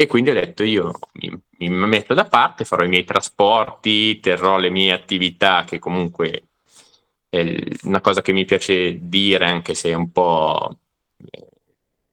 E 0.00 0.06
quindi 0.06 0.30
ho 0.30 0.34
detto 0.34 0.62
io 0.62 0.92
mi, 1.14 1.42
mi 1.58 1.86
metto 1.88 2.14
da 2.14 2.24
parte, 2.26 2.64
farò 2.64 2.84
i 2.84 2.88
miei 2.88 3.02
trasporti, 3.02 4.20
terrò 4.20 4.56
le 4.56 4.70
mie 4.70 4.92
attività, 4.92 5.64
che 5.66 5.80
comunque 5.80 6.50
è 7.28 7.58
una 7.82 8.00
cosa 8.00 8.22
che 8.22 8.30
mi 8.32 8.44
piace 8.44 8.96
dire, 9.08 9.46
anche 9.46 9.74
se 9.74 9.90
è 9.90 9.94
un 9.94 10.12
po' 10.12 10.78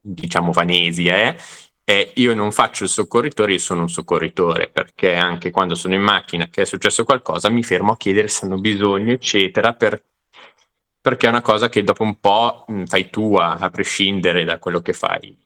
diciamo 0.00 0.50
vanesi, 0.50 1.06
eh? 1.06 1.36
E 1.84 2.10
io 2.16 2.34
non 2.34 2.50
faccio 2.50 2.82
il 2.82 2.90
soccorritore, 2.90 3.52
io 3.52 3.58
sono 3.60 3.82
un 3.82 3.88
soccorritore, 3.88 4.68
perché 4.68 5.14
anche 5.14 5.52
quando 5.52 5.76
sono 5.76 5.94
in 5.94 6.02
macchina 6.02 6.48
che 6.48 6.62
è 6.62 6.64
successo 6.64 7.04
qualcosa 7.04 7.50
mi 7.50 7.62
fermo 7.62 7.92
a 7.92 7.96
chiedere 7.96 8.26
se 8.26 8.46
hanno 8.46 8.58
bisogno, 8.58 9.12
eccetera, 9.12 9.74
per, 9.74 10.02
perché 11.00 11.26
è 11.26 11.30
una 11.30 11.40
cosa 11.40 11.68
che 11.68 11.84
dopo 11.84 12.02
un 12.02 12.18
po' 12.18 12.64
fai 12.86 13.10
tua, 13.10 13.58
a 13.58 13.70
prescindere 13.70 14.42
da 14.42 14.58
quello 14.58 14.80
che 14.80 14.92
fai 14.92 15.44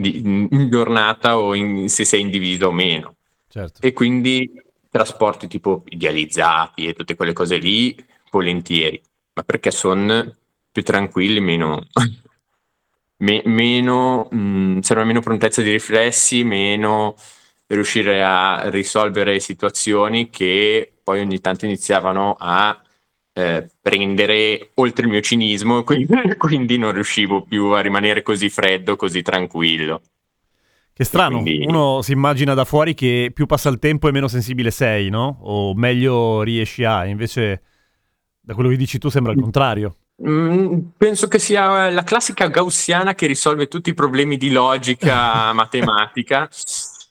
di, 0.00 0.18
in 0.18 0.68
giornata 0.70 1.38
o 1.38 1.54
in, 1.54 1.88
se 1.88 2.04
sei 2.04 2.22
individuo 2.22 2.68
o 2.68 2.72
meno. 2.72 3.16
Certo. 3.48 3.80
E 3.82 3.92
quindi 3.92 4.50
trasporti 4.90 5.46
tipo 5.46 5.82
idealizzati 5.86 6.86
e 6.86 6.94
tutte 6.94 7.16
quelle 7.16 7.32
cose 7.32 7.56
lì, 7.58 7.94
volentieri, 8.30 9.00
ma 9.34 9.42
perché 9.42 9.70
sono 9.70 10.36
più 10.72 10.82
tranquilli, 10.82 11.40
meno 11.40 11.86
me- 13.18 13.42
meno, 13.44 14.28
mh, 14.30 14.38
mm, 14.38 14.78
serve 14.80 15.04
meno 15.04 15.20
prontezza 15.20 15.62
di 15.62 15.70
riflessi, 15.70 16.44
meno 16.44 17.16
riuscire 17.66 18.24
a 18.24 18.68
risolvere 18.70 19.38
situazioni 19.38 20.28
che 20.28 20.92
poi 21.02 21.20
ogni 21.20 21.40
tanto 21.40 21.66
iniziavano 21.66 22.36
a 22.38 22.80
eh, 23.32 23.68
prendere 23.80 24.70
oltre 24.74 25.04
il 25.04 25.10
mio 25.10 25.20
cinismo, 25.20 25.82
quindi, 25.84 26.36
quindi, 26.36 26.78
non 26.78 26.92
riuscivo 26.92 27.42
più 27.42 27.66
a 27.66 27.80
rimanere 27.80 28.22
così 28.22 28.48
freddo, 28.48 28.96
così 28.96 29.22
tranquillo. 29.22 30.02
Che 30.92 31.04
strano, 31.04 31.40
quindi... 31.40 31.64
uno 31.66 32.02
si 32.02 32.12
immagina 32.12 32.52
da 32.52 32.64
fuori 32.64 32.92
che 32.94 33.30
più 33.32 33.46
passa 33.46 33.70
il 33.70 33.78
tempo 33.78 34.08
e 34.08 34.12
meno 34.12 34.28
sensibile 34.28 34.70
sei, 34.70 35.08
no? 35.08 35.38
O 35.42 35.74
meglio 35.74 36.42
riesci 36.42 36.84
a, 36.84 37.06
invece 37.06 37.62
da 38.38 38.54
quello 38.54 38.68
che 38.68 38.76
dici 38.76 38.98
tu 38.98 39.08
sembra 39.08 39.32
il 39.32 39.38
mm. 39.38 39.42
contrario. 39.42 39.96
Mm, 40.28 40.78
penso 40.98 41.28
che 41.28 41.38
sia 41.38 41.88
la 41.88 42.02
classica 42.02 42.48
gaussiana 42.48 43.14
che 43.14 43.26
risolve 43.26 43.68
tutti 43.68 43.90
i 43.90 43.94
problemi 43.94 44.36
di 44.36 44.50
logica 44.50 45.52
matematica. 45.54 46.48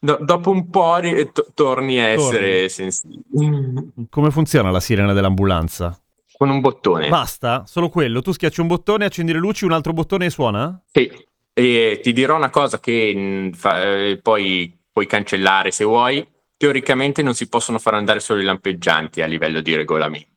Do- 0.01 0.19
dopo 0.21 0.51
un 0.51 0.69
po' 0.69 0.97
ri- 0.97 1.31
to- 1.31 1.47
torni 1.55 1.99
a 1.99 2.09
essere 2.09 2.69
sensibile. 2.69 3.23
Come 4.09 4.29
funziona 4.29 4.69
la 4.69 4.79
sirena 4.79 5.13
dell'ambulanza? 5.13 5.99
Con 6.39 6.49
un 6.49 6.61
bottone. 6.61 7.09
Basta? 7.09 7.63
Solo 7.65 7.89
quello? 7.89 8.21
Tu 8.21 8.31
schiacci 8.31 8.61
un 8.61 8.67
bottone, 8.67 9.03
accendi 9.03 9.33
le 9.33 9.39
luci, 9.39 9.65
un 9.65 9.73
altro 9.73 9.91
bottone 9.91 10.27
e 10.27 10.29
suona? 10.29 10.81
Sì. 10.89 11.11
E 11.53 11.99
ti 12.01 12.13
dirò 12.13 12.37
una 12.37 12.49
cosa 12.49 12.79
che 12.79 13.13
mm, 13.13 13.51
fa- 13.51 13.83
eh, 13.83 14.19
poi 14.21 14.73
puoi 14.89 15.05
cancellare 15.05 15.71
se 15.71 15.83
vuoi. 15.83 16.25
Teoricamente 16.55 17.21
non 17.21 17.33
si 17.33 17.49
possono 17.49 17.77
far 17.77 17.95
andare 17.95 18.21
solo 18.21 18.39
i 18.39 18.45
lampeggianti 18.45 19.21
a 19.21 19.25
livello 19.25 19.59
di 19.59 19.75
regolamento 19.75 20.29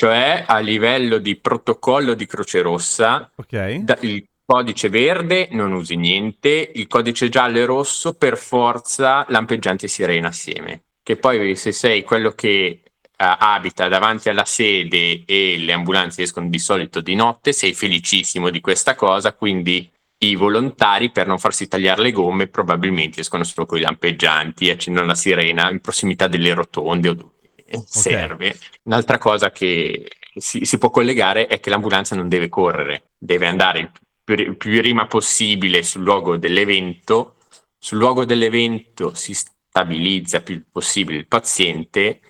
cioè 0.00 0.44
a 0.46 0.60
livello 0.60 1.18
di 1.18 1.36
protocollo 1.36 2.14
di 2.14 2.24
Croce 2.24 2.62
Rossa, 2.62 3.30
okay. 3.36 3.84
da, 3.84 3.98
il 4.00 4.24
codice 4.46 4.88
verde 4.88 5.48
non 5.50 5.72
usi 5.72 5.94
niente, 5.94 6.72
il 6.74 6.86
codice 6.86 7.28
giallo 7.28 7.58
e 7.58 7.66
rosso 7.66 8.14
per 8.14 8.38
forza 8.38 9.26
lampeggiante 9.28 9.84
e 9.84 9.88
sirena 9.90 10.28
assieme. 10.28 10.84
Che 11.02 11.16
poi 11.16 11.54
se 11.54 11.72
sei 11.72 12.02
quello 12.02 12.30
che 12.30 12.80
abita 13.20 13.88
davanti 13.88 14.30
alla 14.30 14.46
sede 14.46 15.24
e 15.26 15.58
le 15.58 15.72
ambulanze 15.72 16.22
escono 16.22 16.48
di 16.48 16.58
solito 16.58 17.00
di 17.00 17.14
notte, 17.14 17.52
sei 17.52 17.74
felicissimo 17.74 18.48
di 18.48 18.60
questa 18.60 18.94
cosa, 18.94 19.34
quindi 19.34 19.90
i 20.22 20.34
volontari 20.36 21.10
per 21.10 21.26
non 21.26 21.38
farsi 21.38 21.68
tagliare 21.68 22.02
le 22.02 22.12
gomme 22.12 22.46
probabilmente 22.46 23.20
escono 23.20 23.44
solo 23.44 23.66
con 23.66 23.78
i 23.78 23.82
lampeggianti 23.82 24.68
e 24.68 24.72
accendono 24.72 25.06
la 25.06 25.14
sirena 25.14 25.70
in 25.70 25.80
prossimità 25.80 26.28
delle 26.28 26.54
rotonde 26.54 27.08
o 27.08 27.14
dove 27.14 27.32
okay. 27.66 27.84
serve. 27.86 28.58
Un'altra 28.84 29.18
cosa 29.18 29.50
che 29.50 30.08
si, 30.34 30.64
si, 30.64 30.78
può 30.78 30.90
collegare 30.90 31.46
è 31.46 31.60
che 31.60 31.70
l'ambulanza 31.70 32.16
non 32.16 32.28
deve 32.28 32.48
correre, 32.48 33.10
deve 33.18 33.46
andare 33.46 33.80
il 33.80 33.90
più, 34.24 34.56
più 34.56 34.80
prima 34.80 35.06
possibile 35.06 35.82
sul 35.82 36.02
luogo 36.02 36.36
dell'evento. 36.36 37.36
Sul 37.78 37.96
luogo 37.96 38.26
dell'evento 38.26 39.14
si 39.14 39.32
stabilizza 39.32 40.42
più 40.42 40.62
possibile 40.70 41.18
il 41.18 41.26
paziente 41.26 42.20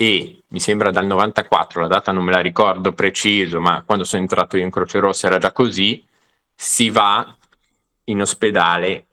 e 0.00 0.44
mi 0.46 0.60
sembra 0.60 0.92
dal 0.92 1.06
94, 1.06 1.80
la 1.80 1.88
data 1.88 2.12
non 2.12 2.22
me 2.22 2.30
la 2.30 2.38
ricordo 2.38 2.92
preciso, 2.92 3.60
ma 3.60 3.82
quando 3.84 4.04
sono 4.04 4.22
entrato 4.22 4.56
io 4.56 4.62
in 4.62 4.70
Croce 4.70 5.00
Rossa 5.00 5.26
era 5.26 5.38
già 5.38 5.50
così, 5.50 6.06
si 6.54 6.88
va 6.88 7.36
in 8.04 8.20
ospedale 8.20 9.06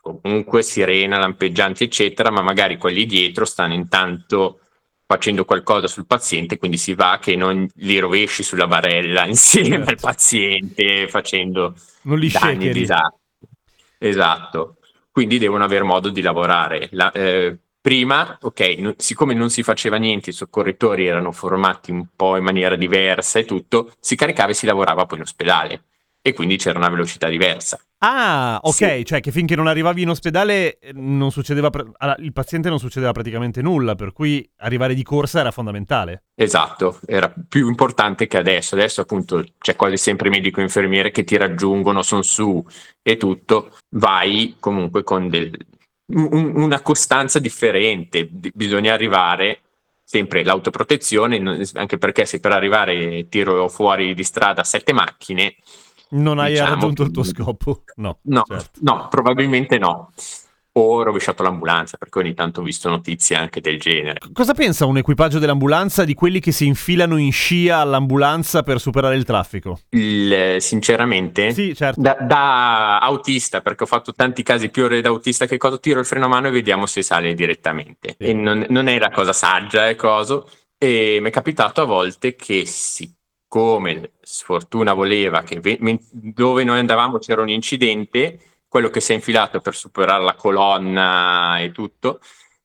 comunque 0.00 0.64
sirena, 0.64 1.18
lampeggianti 1.18 1.84
eccetera, 1.84 2.32
ma 2.32 2.42
magari 2.42 2.78
quelli 2.78 3.06
dietro 3.06 3.44
stanno 3.44 3.74
intanto 3.74 4.58
facendo 5.06 5.44
qualcosa 5.44 5.86
sul 5.86 6.06
paziente, 6.06 6.58
quindi 6.58 6.78
si 6.78 6.94
va 6.94 7.20
che 7.22 7.36
non 7.36 7.68
li 7.76 8.00
rovesci 8.00 8.42
sulla 8.42 8.66
barella 8.66 9.22
insieme 9.24 9.76
certo. 9.76 9.90
al 9.90 9.98
paziente 10.00 11.06
facendo 11.06 11.76
non 12.02 12.18
li 12.18 12.28
danni 12.28 12.72
disastri. 12.72 13.20
Esatto, 13.98 14.78
quindi 15.12 15.38
devono 15.38 15.62
avere 15.62 15.84
modo 15.84 16.08
di 16.08 16.22
lavorare. 16.22 16.88
La, 16.90 17.12
eh, 17.12 17.56
prima, 17.80 18.38
ok, 18.40 18.60
no, 18.78 18.94
siccome 18.96 19.34
non 19.34 19.50
si 19.50 19.62
faceva 19.62 19.96
niente, 19.96 20.30
i 20.30 20.34
soccorritori 20.34 21.06
erano 21.06 21.32
formati 21.32 21.90
un 21.90 22.06
po' 22.14 22.36
in 22.36 22.44
maniera 22.44 22.76
diversa 22.76 23.38
e 23.38 23.44
tutto, 23.44 23.92
si 24.00 24.16
caricava 24.16 24.50
e 24.50 24.54
si 24.54 24.66
lavorava 24.66 25.06
poi 25.06 25.18
in 25.18 25.24
ospedale 25.24 25.82
e 26.20 26.32
quindi 26.32 26.56
c'era 26.56 26.78
una 26.78 26.88
velocità 26.88 27.28
diversa. 27.28 27.80
Ah, 28.00 28.60
ok, 28.62 28.74
sì. 28.74 29.04
cioè 29.04 29.20
che 29.20 29.32
finché 29.32 29.56
non 29.56 29.66
arrivavi 29.66 30.02
in 30.02 30.10
ospedale 30.10 30.78
eh, 30.78 30.92
non 30.94 31.32
succedeva 31.32 31.70
pre- 31.70 31.90
il 32.18 32.32
paziente 32.32 32.68
non 32.68 32.78
succedeva 32.78 33.12
praticamente 33.12 33.60
nulla, 33.60 33.94
per 33.94 34.12
cui 34.12 34.48
arrivare 34.58 34.94
di 34.94 35.02
corsa 35.02 35.40
era 35.40 35.50
fondamentale. 35.50 36.24
Esatto, 36.34 37.00
era 37.06 37.32
più 37.48 37.66
importante 37.68 38.26
che 38.26 38.36
adesso. 38.36 38.74
Adesso 38.74 39.00
appunto 39.00 39.44
c'è 39.58 39.74
quasi 39.74 39.96
sempre 39.96 40.28
medico 40.28 40.60
e 40.60 40.64
infermiere 40.64 41.10
che 41.10 41.24
ti 41.24 41.36
raggiungono, 41.36 42.02
sono 42.02 42.22
su 42.22 42.64
e 43.02 43.16
tutto, 43.16 43.76
vai 43.96 44.56
comunque 44.60 45.02
con 45.02 45.28
del, 45.28 45.50
un, 46.08 46.52
una 46.56 46.80
costanza 46.80 47.38
differente, 47.38 48.26
bisogna 48.26 48.92
arrivare 48.92 49.60
sempre 50.02 50.42
l'autoprotezione, 50.42 51.66
anche 51.74 51.98
perché 51.98 52.24
se 52.24 52.40
per 52.40 52.52
arrivare 52.52 53.28
tiro 53.28 53.68
fuori 53.68 54.14
di 54.14 54.24
strada 54.24 54.64
sette 54.64 54.92
macchine, 54.92 55.56
non 56.10 56.38
hai 56.38 56.52
diciamo, 56.52 56.74
raggiunto 56.74 57.02
il 57.02 57.10
tuo 57.10 57.22
scopo? 57.22 57.82
No, 57.96 58.18
no, 58.22 58.44
certo. 58.46 58.80
no, 58.82 59.08
probabilmente 59.10 59.76
no. 59.76 60.12
O 60.80 61.02
rovesciato 61.02 61.42
l'ambulanza, 61.42 61.96
perché 61.96 62.20
ogni 62.20 62.34
tanto 62.34 62.60
ho 62.60 62.62
visto 62.62 62.88
notizie 62.88 63.34
anche 63.34 63.60
del 63.60 63.80
genere. 63.80 64.20
Cosa 64.32 64.54
pensa 64.54 64.86
un 64.86 64.96
equipaggio 64.96 65.40
dell'ambulanza 65.40 66.04
di 66.04 66.14
quelli 66.14 66.38
che 66.38 66.52
si 66.52 66.66
infilano 66.66 67.16
in 67.16 67.32
scia 67.32 67.78
all'ambulanza 67.78 68.62
per 68.62 68.78
superare 68.78 69.16
il 69.16 69.24
traffico? 69.24 69.80
Il, 69.90 70.56
sinceramente, 70.60 71.52
sì, 71.52 71.74
certo. 71.74 72.00
da, 72.00 72.16
da, 72.20 73.00
autista, 73.00 73.60
perché 73.60 73.82
ho 73.82 73.86
fatto 73.86 74.14
tanti 74.14 74.44
casi 74.44 74.68
più 74.68 74.84
ore 74.84 75.00
da 75.00 75.08
autista 75.08 75.46
che 75.46 75.56
cosa 75.56 75.78
tiro 75.78 75.98
il 75.98 76.06
freno 76.06 76.26
a 76.26 76.28
mano 76.28 76.46
e 76.46 76.50
vediamo 76.52 76.86
se 76.86 77.02
sale 77.02 77.34
direttamente. 77.34 78.14
Sì. 78.16 78.26
E 78.26 78.32
non, 78.32 78.64
non, 78.68 78.86
è 78.86 78.98
la 79.00 79.10
cosa 79.10 79.32
saggia, 79.32 79.88
è 79.88 79.96
coso. 79.96 80.48
E 80.78 81.18
mi 81.20 81.28
è 81.28 81.32
capitato 81.32 81.80
a 81.80 81.86
volte 81.86 82.36
che 82.36 82.64
si 82.66 83.12
come 83.48 84.12
sfortuna 84.20 84.92
voleva, 84.92 85.42
che 85.42 85.60
dove 86.12 86.64
noi 86.64 86.78
andavamo 86.78 87.18
c'era 87.18 87.40
un 87.40 87.48
incidente, 87.48 88.38
quello 88.68 88.90
che 88.90 89.00
si 89.00 89.12
è 89.12 89.14
infilato 89.14 89.60
per 89.60 89.74
superare 89.74 90.22
la 90.22 90.34
colonna 90.34 91.58
e 91.58 91.72
tutto, 91.72 92.20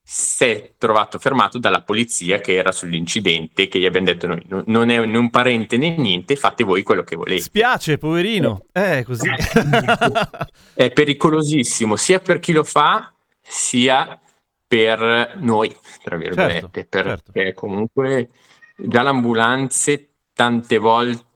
si 0.05 0.43
è 0.43 0.73
trovato 0.77 1.17
fermato 1.17 1.57
dalla 1.57 1.81
polizia 1.81 2.39
che 2.39 2.55
era 2.55 2.73
sull'incidente, 2.73 3.69
che 3.69 3.79
gli 3.79 3.85
abbiamo 3.85 4.07
detto 4.07 4.27
noi, 4.27 4.45
non 4.65 4.89
è 4.89 4.97
un 4.97 5.29
parente 5.29 5.77
né 5.77 5.95
niente, 5.95 6.35
fate 6.35 6.65
voi 6.65 6.83
quello 6.83 7.03
che 7.03 7.15
volete. 7.15 7.41
Spiace, 7.41 7.97
poverino, 7.97 8.65
eh, 8.73 9.03
così. 9.05 9.29
è 10.75 10.91
pericolosissimo 10.91 11.95
sia 11.95 12.19
per 12.19 12.39
chi 12.39 12.51
lo 12.51 12.65
fa, 12.65 13.13
sia 13.41 14.19
per 14.67 15.37
noi, 15.39 15.73
tra 16.03 16.17
virgolette, 16.17 16.87
certo, 16.89 17.31
perché 17.31 17.31
certo. 17.31 17.59
comunque 17.59 18.29
già 18.75 19.03
le 19.03 19.09
ambulanze 19.09 20.09
tante 20.33 20.77
volte 20.79 21.31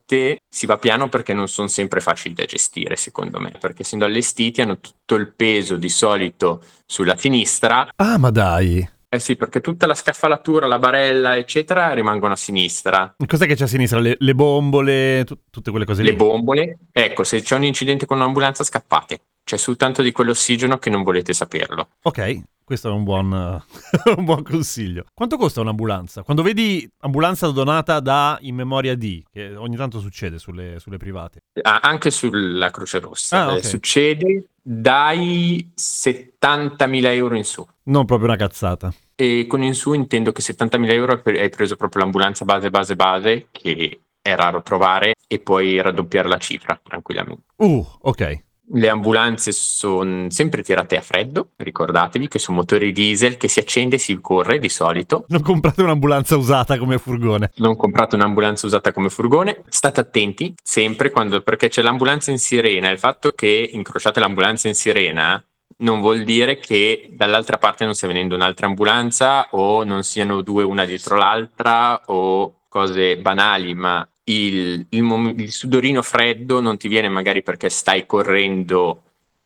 si 0.48 0.66
va 0.66 0.78
piano 0.78 1.08
perché 1.08 1.34
non 1.34 1.48
sono 1.48 1.68
sempre 1.68 2.00
facili 2.00 2.34
da 2.34 2.44
gestire, 2.44 2.96
secondo 2.96 3.38
me, 3.40 3.52
perché 3.58 3.82
essendo 3.82 4.04
allestiti 4.04 4.60
hanno 4.60 4.78
tutto 4.78 5.14
il 5.14 5.32
peso 5.34 5.76
di 5.76 5.88
solito 5.88 6.62
sulla 6.86 7.16
sinistra. 7.16 7.88
Ah, 7.96 8.18
ma 8.18 8.30
dai! 8.30 8.96
Eh 9.10 9.18
sì, 9.20 9.36
perché 9.36 9.60
tutta 9.60 9.86
la 9.86 9.94
scaffalatura, 9.94 10.66
la 10.66 10.78
barella, 10.78 11.36
eccetera, 11.36 11.92
rimangono 11.94 12.34
a 12.34 12.36
sinistra. 12.36 13.14
Cos'è 13.26 13.46
che 13.46 13.54
c'è 13.54 13.64
a 13.64 13.68
sinistra? 13.68 14.00
Le, 14.00 14.16
le 14.18 14.34
bombole, 14.34 15.24
t- 15.24 15.38
tutte 15.50 15.70
quelle 15.70 15.86
cose 15.86 16.02
lì? 16.02 16.10
Le 16.10 16.16
bombole. 16.16 16.78
Ecco, 16.92 17.24
se 17.24 17.40
c'è 17.40 17.56
un 17.56 17.64
incidente 17.64 18.04
con 18.04 18.18
un'ambulanza, 18.18 18.64
scappate. 18.64 19.20
C'è 19.44 19.56
soltanto 19.56 20.02
di 20.02 20.12
quell'ossigeno 20.12 20.76
che 20.76 20.90
non 20.90 21.02
volete 21.02 21.32
saperlo. 21.32 21.88
Ok, 22.02 22.42
questo 22.68 22.90
è 22.90 22.92
un 22.92 23.02
buon, 23.02 23.32
un 24.16 24.24
buon 24.26 24.42
consiglio. 24.42 25.06
Quanto 25.14 25.38
costa 25.38 25.62
un'ambulanza? 25.62 26.22
Quando 26.22 26.42
vedi 26.42 26.86
ambulanza 27.00 27.48
donata 27.48 27.98
da 28.00 28.36
In 28.42 28.56
Memoria 28.56 28.94
di, 28.94 29.24
che 29.32 29.56
ogni 29.56 29.74
tanto 29.74 30.00
succede 30.00 30.38
sulle, 30.38 30.78
sulle 30.78 30.98
private. 30.98 31.40
Anche 31.62 32.10
sulla 32.10 32.70
Croce 32.70 32.98
Rossa. 32.98 33.46
Ah, 33.46 33.52
Eh, 33.52 33.56
ok. 33.56 33.64
succede 33.64 34.44
dai 34.60 35.72
70.000 35.74 37.06
euro 37.14 37.36
in 37.36 37.44
su. 37.44 37.66
Non 37.84 38.04
proprio 38.04 38.28
una 38.28 38.36
cazzata. 38.36 38.92
E 39.14 39.46
con 39.48 39.62
in 39.62 39.72
su 39.72 39.94
intendo 39.94 40.30
che 40.32 40.42
70.000 40.42 40.90
euro 40.90 41.22
hai 41.24 41.48
preso 41.48 41.74
proprio 41.76 42.02
l'ambulanza 42.02 42.44
base, 42.44 42.68
base, 42.68 42.96
base, 42.96 43.46
che 43.50 44.00
è 44.20 44.34
raro 44.34 44.60
trovare, 44.60 45.14
e 45.26 45.38
puoi 45.38 45.80
raddoppiare 45.80 46.28
la 46.28 46.36
cifra 46.36 46.78
tranquillamente. 46.82 47.44
Uh, 47.56 47.86
ok. 48.00 48.44
Le 48.70 48.88
ambulanze 48.88 49.52
sono 49.52 50.28
sempre 50.30 50.62
tirate 50.62 50.96
a 50.96 51.00
freddo, 51.00 51.50
ricordatevi 51.56 52.28
che 52.28 52.38
su 52.38 52.52
motori 52.52 52.92
diesel 52.92 53.36
che 53.36 53.48
si 53.48 53.60
accende 53.60 53.96
e 53.96 53.98
si 53.98 54.20
corre 54.20 54.58
di 54.58 54.68
solito. 54.68 55.24
Non 55.28 55.42
comprate 55.42 55.82
un'ambulanza 55.82 56.36
usata 56.36 56.76
come 56.76 56.98
furgone. 56.98 57.50
Non 57.56 57.76
comprate 57.76 58.16
un'ambulanza 58.16 58.66
usata 58.66 58.92
come 58.92 59.08
furgone, 59.08 59.62
state 59.68 60.00
attenti 60.00 60.54
sempre 60.62 61.10
quando, 61.10 61.40
perché 61.40 61.68
c'è 61.68 61.80
l'ambulanza 61.80 62.30
in 62.30 62.38
sirena. 62.38 62.90
Il 62.90 62.98
fatto 62.98 63.32
che 63.32 63.70
incrociate 63.72 64.20
l'ambulanza 64.20 64.68
in 64.68 64.74
sirena 64.74 65.42
non 65.78 66.00
vuol 66.00 66.24
dire 66.24 66.58
che 66.58 67.08
dall'altra 67.12 67.58
parte 67.58 67.84
non 67.84 67.94
stia 67.94 68.08
venendo 68.08 68.34
un'altra 68.34 68.66
ambulanza 68.66 69.48
o 69.50 69.84
non 69.84 70.02
siano 70.02 70.42
due 70.42 70.64
una 70.64 70.84
dietro 70.84 71.16
l'altra 71.16 72.02
o 72.06 72.62
cose 72.68 73.16
banali, 73.16 73.74
ma 73.74 74.06
il, 74.28 74.86
il 74.90 75.34
il 75.38 75.52
sudorino 75.52 76.02
freddo 76.02 76.60
non 76.60 76.76
ti 76.76 76.88
viene 76.88 77.08
magari 77.08 77.42
perché 77.42 77.68
stai 77.68 78.06
correndo 78.06 79.02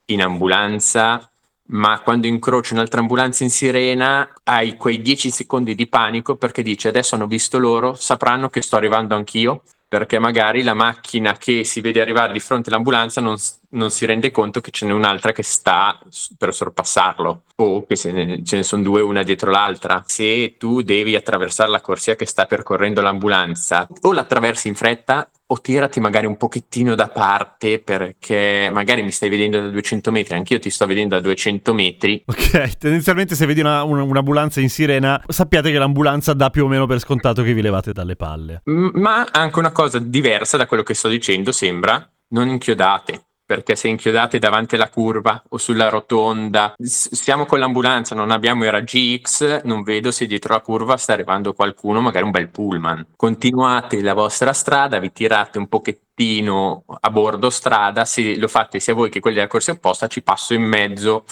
in 0.07 0.23
ambulanza, 0.23 1.31
ma 1.69 2.01
quando 2.01 2.27
incroci 2.27 2.73
un'altra 2.75 3.01
ambulanza 3.01 3.45
in 3.45 3.51
sirena 3.51 4.29
hai 4.45 4.77
quei 4.77 5.01
10 5.01 5.31
secondi 5.31 5.75
di 5.75 5.87
panico 5.87 6.37
perché 6.37 6.63
dici 6.63 6.89
adesso 6.89 7.15
hanno 7.15 7.27
visto 7.27 7.59
loro, 7.59 7.95
sapranno 7.95 8.49
che 8.49 8.63
sto 8.63 8.77
arrivando 8.77 9.15
anch'io, 9.15 9.63
perché 9.93 10.19
magari 10.19 10.63
la 10.63 10.73
macchina 10.73 11.37
che 11.37 11.65
si 11.65 11.83
vede 11.83 12.01
arrivare 12.01 12.33
di 12.33 12.41
fronte 12.41 12.71
all'ambulanza 12.71 13.21
non, 13.21 13.37
non 13.73 13.91
si 13.91 14.07
rende 14.07 14.31
conto 14.31 14.63
che 14.63 14.71
ce 14.71 14.87
n'è 14.87 14.93
un'altra 14.93 15.33
che 15.33 15.43
sta 15.43 16.01
per 16.39 16.55
sorpassarlo 16.55 17.43
o 17.57 17.85
che 17.87 18.11
ne- 18.11 18.43
ce 18.43 18.57
ne 18.57 18.63
sono 18.63 18.83
due 18.83 19.03
una 19.03 19.23
dietro 19.23 19.51
l'altra. 19.51 20.03
Se 20.07 20.57
tu 20.57 20.81
devi 20.81 21.15
attraversare 21.15 21.69
la 21.69 21.83
corsia 21.83 22.17
che 22.17 22.25
sta 22.25 22.47
percorrendo 22.47 23.03
l'ambulanza, 23.03 23.87
o 24.01 24.13
l'attraversi 24.15 24.69
in 24.69 24.77
fretta 24.77 25.29
o 25.53 25.61
tirati 25.61 26.01
magari 26.01 26.27
un 26.27 26.37
pochettino 26.39 26.95
da 26.95 27.09
parte 27.09 27.79
perché 27.79 28.71
magari 28.73 29.03
mi 29.03 29.11
stai 29.11 29.29
vedendo 29.29 29.61
da 29.61 29.69
200 29.69 30.11
metri, 30.11 30.35
anch'io 30.35 30.59
ti 30.59 30.71
sto 30.71 30.87
vedendo 30.87 31.15
da 31.15 31.21
200 31.21 31.75
metri. 31.75 32.23
Ok, 32.27 32.79
tendenzialmente 32.79 33.35
se 33.35 33.45
vedi 33.47 33.61
una- 33.61 33.83
un- 33.83 34.01
un'ambulanza 34.01 34.61
in 34.61 34.71
sirena, 34.71 35.23
sappiate 35.29 35.71
che 35.71 35.79
l'ambulanza 35.79 36.33
dà 36.33 36.49
più 36.51 36.65
o 36.65 36.69
meno 36.69 36.87
per 36.87 36.99
scontato 37.01 37.43
che 37.43 37.53
vi 37.53 37.61
levate 37.63 37.93
dalle 37.93 38.17
palle. 38.17 38.63
M- 38.65 38.91
Ma 38.95 39.27
anche 39.31 39.59
una 39.59 39.73
cosa 39.73 39.99
diversa 39.99 40.57
da 40.57 40.67
quello 40.67 40.83
che 40.83 40.95
sto 40.95 41.09
dicendo 41.09 41.53
sembra 41.53 42.07
non 42.29 42.49
inchiodate. 42.49 43.27
Perché 43.45 43.77
se 43.77 43.89
inchiodate 43.89 44.39
davanti 44.39 44.77
alla 44.77 44.89
curva 44.89 45.43
o 45.51 45.59
sulla 45.59 45.89
rotonda, 45.89 46.75
s- 46.79 47.13
siamo 47.13 47.45
con 47.45 47.59
l'ambulanza, 47.59 48.15
non 48.15 48.31
abbiamo 48.31 48.65
i 48.65 48.71
raggi 48.71 49.21
X, 49.21 49.63
non 49.65 49.83
vedo 49.83 50.11
se 50.11 50.27
dietro 50.27 50.55
la 50.55 50.61
curva 50.61 50.97
sta 50.97 51.13
arrivando 51.13 51.53
qualcuno, 51.53 52.01
magari 52.01 52.25
un 52.25 52.31
bel 52.31 52.49
pullman. 52.49 53.09
Continuate 53.17 54.01
la 54.01 54.15
vostra 54.15 54.53
strada, 54.53 54.99
vi 55.01 55.13
tirate 55.13 55.59
un 55.59 55.67
pochettino 55.69 56.85
a 57.01 57.11
bordo 57.11 57.51
strada, 57.51 58.05
se 58.05 58.37
lo 58.37 58.49
fate 58.49 58.79
sia 58.81 58.95
voi 58.95 59.11
che 59.11 59.21
quelli 59.21 59.37
della 59.37 59.49
corsia 59.49 59.73
opposta, 59.73 60.07
ci 60.07 60.23
passo 60.23 60.55
in 60.55 60.63
mezzo 60.63 61.25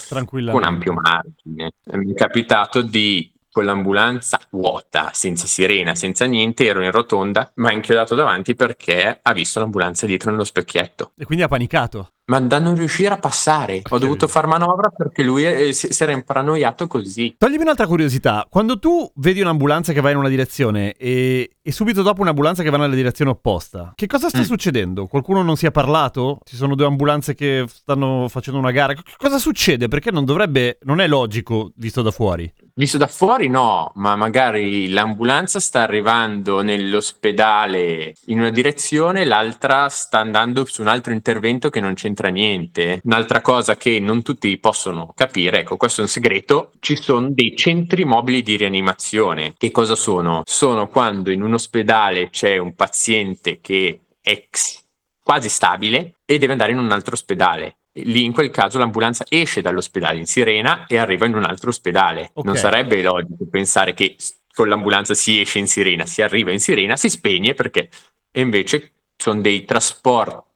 con 0.53 0.65
ampio 0.65 0.93
margine. 0.95 1.73
Mi 1.93 2.13
è 2.13 2.15
capitato 2.15 2.83
di 2.83 3.33
con 3.51 3.65
l'ambulanza 3.65 4.41
vuota, 4.51 5.11
senza 5.13 5.47
sirena, 5.47 5.95
senza 5.95 6.25
niente, 6.25 6.67
ero 6.67 6.83
in 6.83 6.91
rotonda, 6.91 7.51
ma 7.57 7.73
inchiodato 7.73 8.15
davanti 8.15 8.55
perché 8.55 9.19
ha 9.21 9.33
visto 9.33 9.61
l'ambulanza 9.61 10.07
dietro 10.07 10.31
nello 10.31 10.45
specchietto. 10.45 11.13
E 11.17 11.25
quindi 11.25 11.45
ha 11.45 11.49
panicato. 11.49 12.13
Ma 12.31 12.39
da 12.39 12.61
non 12.61 12.77
riuscire 12.77 13.13
a 13.13 13.19
passare, 13.19 13.83
ho 13.89 13.99
dovuto 13.99 14.29
far 14.29 14.47
manovra 14.47 14.89
perché 14.89 15.25
lui 15.25 15.45
eh, 15.45 15.73
si, 15.73 15.93
si 15.93 16.03
era 16.03 16.13
imparanoiato 16.13 16.87
così. 16.87 17.35
Toglimi 17.37 17.63
un'altra 17.63 17.89
curiosità. 17.89 18.47
Quando 18.49 18.79
tu 18.79 19.11
vedi 19.17 19.41
un'ambulanza 19.41 19.93
che 19.93 20.01
va 20.01 20.11
in 20.11 20.17
una 20.17 20.29
direzione 20.29 20.93
e, 20.93 21.57
e 21.61 21.73
subito 21.73 22.03
dopo 22.03 22.21
un'ambulanza 22.23 22.63
che 22.63 22.71
va 22.71 22.77
nella 22.77 22.95
direzione 22.95 23.33
opposta, 23.33 23.93
che 23.97 24.07
cosa 24.07 24.29
sta 24.29 24.39
Mm. 24.41 24.43
succedendo? 24.43 25.07
Qualcuno 25.07 25.43
non 25.43 25.57
si 25.57 25.67
è 25.67 25.73
parlato? 25.73 26.39
Ci 26.45 26.55
sono 26.55 26.77
due 26.77 26.87
ambulanze 26.87 27.35
che 27.35 27.65
stanno 27.69 28.29
facendo 28.29 28.61
una 28.61 28.71
gara? 28.71 28.95
Che 28.95 29.03
cosa 29.17 29.39
succede? 29.39 29.89
Perché 29.89 30.13
non 30.13 30.25
dovrebbe, 30.25 30.79
non 30.83 31.01
è 31.01 31.09
logico 31.09 31.73
visto 31.77 32.01
da 32.01 32.13
fuori. 32.13 32.51
Visto 32.73 32.97
da 32.97 33.09
fuori 33.09 33.49
no, 33.49 33.91
ma 33.97 34.15
magari 34.17 34.89
l'ambulanza 34.89 35.59
sta 35.61 35.83
arrivando 35.83 36.63
nell'ospedale 36.63 38.15
in 38.27 38.39
una 38.39 38.51
direzione, 38.51 39.25
l'altra 39.25 39.89
sta 39.89 40.21
andando 40.21 40.65
su 40.65 40.81
un 40.81 40.89
altro 40.89 41.13
intervento 41.13 41.69
che 41.69 41.81
non 41.81 41.95
c'entra 41.95 42.20
niente. 42.29 43.01
Un'altra 43.05 43.41
cosa 43.41 43.77
che 43.77 43.99
non 43.99 44.23
tutti 44.23 44.57
possono 44.59 45.13
capire, 45.15 45.61
ecco, 45.61 45.77
questo 45.77 46.01
è 46.01 46.05
un 46.05 46.11
segreto, 46.11 46.73
ci 46.81 46.97
sono 46.97 47.31
dei 47.31 47.57
centri 47.57 48.05
mobili 48.05 48.43
di 48.43 48.57
rianimazione. 48.57 49.55
Che 49.57 49.71
cosa 49.71 49.95
sono? 49.95 50.43
Sono 50.45 50.89
quando 50.89 51.31
in 51.31 51.43
un 51.43 51.55
ospedale 51.55 52.31
c'è 52.31 52.59
un 52.59 52.75
paziente 52.75 53.61
che 53.61 54.01
è 54.21 54.49
quasi 55.23 55.49
stabile 55.49 56.17
e 56.25 56.39
deve 56.39 56.53
andare 56.53 56.73
in 56.73 56.79
un 56.79 56.91
altro 56.93 57.15
ospedale. 57.15 57.77
Lì 57.95 58.25
in 58.25 58.33
quel 58.33 58.51
caso 58.51 58.79
l'ambulanza 58.79 59.25
esce 59.29 59.61
dall'ospedale 59.63 60.19
in 60.19 60.27
sirena 60.27 60.87
e 60.87 60.97
arriva 60.97 61.27
in 61.27 61.35
un 61.35 61.45
altro 61.45 61.71
ospedale. 61.71 62.31
Ok. 62.35 62.45
Non 62.45 62.57
sarebbe 62.57 63.03
logico 63.03 63.47
pensare 63.51 63.95
che 63.95 64.17
con 64.53 64.69
l'ambulanza 64.69 65.15
si 65.15 65.41
esce 65.41 65.59
in 65.59 65.67
sirena, 65.67 66.07
si 66.07 66.23
arriva 66.23 66.53
in 66.53 66.61
sirena, 66.61 66.97
si 66.97 67.09
spegne 67.09 67.55
perché 67.55 67.89
e 68.31 68.41
invece 68.41 68.93
sono 69.17 69.41
dei 69.41 69.65
trasporti 69.65 70.50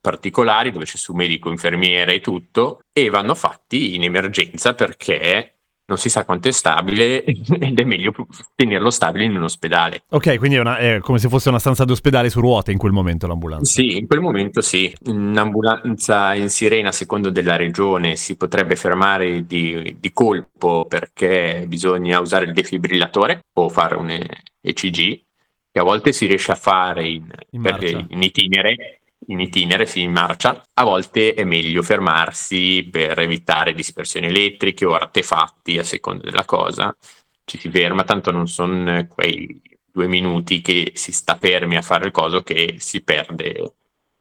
particolari 0.00 0.70
dove 0.70 0.84
c'è 0.84 0.96
su 0.96 1.12
medico, 1.14 1.50
infermiere 1.50 2.14
e 2.14 2.20
tutto 2.20 2.80
e 2.92 3.08
vanno 3.10 3.34
fatti 3.34 3.94
in 3.94 4.04
emergenza 4.04 4.74
perché 4.74 5.54
non 5.90 5.98
si 5.98 6.08
sa 6.08 6.24
quanto 6.24 6.46
è 6.46 6.52
stabile 6.52 7.24
ed 7.24 7.80
è 7.80 7.82
meglio 7.82 8.14
tenerlo 8.54 8.90
stabile 8.90 9.24
in 9.24 9.34
un 9.34 9.42
ospedale. 9.42 10.04
Ok, 10.10 10.38
quindi 10.38 10.56
è, 10.56 10.60
una- 10.60 10.78
è 10.78 10.98
come 11.00 11.18
se 11.18 11.28
fosse 11.28 11.48
una 11.48 11.58
stanza 11.58 11.84
d'ospedale 11.84 12.30
su 12.30 12.40
ruote 12.40 12.70
in 12.70 12.78
quel 12.78 12.92
momento 12.92 13.26
l'ambulanza. 13.26 13.72
Sì, 13.72 13.96
in 13.98 14.06
quel 14.06 14.20
momento 14.20 14.60
sì. 14.60 14.94
Un'ambulanza 15.06 16.34
in 16.34 16.48
sirena, 16.48 16.92
secondo 16.92 17.30
della 17.30 17.56
regione, 17.56 18.14
si 18.14 18.36
potrebbe 18.36 18.76
fermare 18.76 19.44
di, 19.46 19.96
di 19.98 20.12
colpo 20.12 20.86
perché 20.86 21.64
bisogna 21.66 22.20
usare 22.20 22.44
il 22.44 22.52
defibrillatore 22.52 23.46
o 23.54 23.68
fare 23.68 23.96
un 23.96 24.10
ECG, 24.60 25.22
che 25.72 25.78
a 25.80 25.82
volte 25.82 26.12
si 26.12 26.26
riesce 26.26 26.52
a 26.52 26.56
fare 26.56 27.08
in, 27.08 27.28
In 27.50 27.62
per- 27.62 27.82
in 27.82 28.22
itinere, 28.22 28.99
in 29.30 29.40
itinere, 29.40 29.86
sì, 29.86 30.02
in 30.02 30.12
marcia. 30.12 30.62
A 30.74 30.84
volte 30.84 31.34
è 31.34 31.44
meglio 31.44 31.82
fermarsi 31.82 32.88
per 32.90 33.18
evitare 33.18 33.72
dispersioni 33.72 34.26
elettriche 34.26 34.84
o 34.84 34.94
artefatti, 34.94 35.78
a 35.78 35.84
seconda 35.84 36.24
della 36.24 36.44
cosa. 36.44 36.94
Ci 37.44 37.58
si 37.58 37.70
ferma, 37.70 38.04
tanto 38.04 38.30
non 38.30 38.48
sono 38.48 39.06
quei 39.06 39.60
due 39.92 40.06
minuti 40.06 40.60
che 40.60 40.92
si 40.94 41.12
sta 41.12 41.36
fermi 41.36 41.76
a 41.76 41.82
fare 41.82 42.06
il 42.06 42.12
coso 42.12 42.42
che 42.42 42.76
si 42.78 43.02
perde 43.02 43.74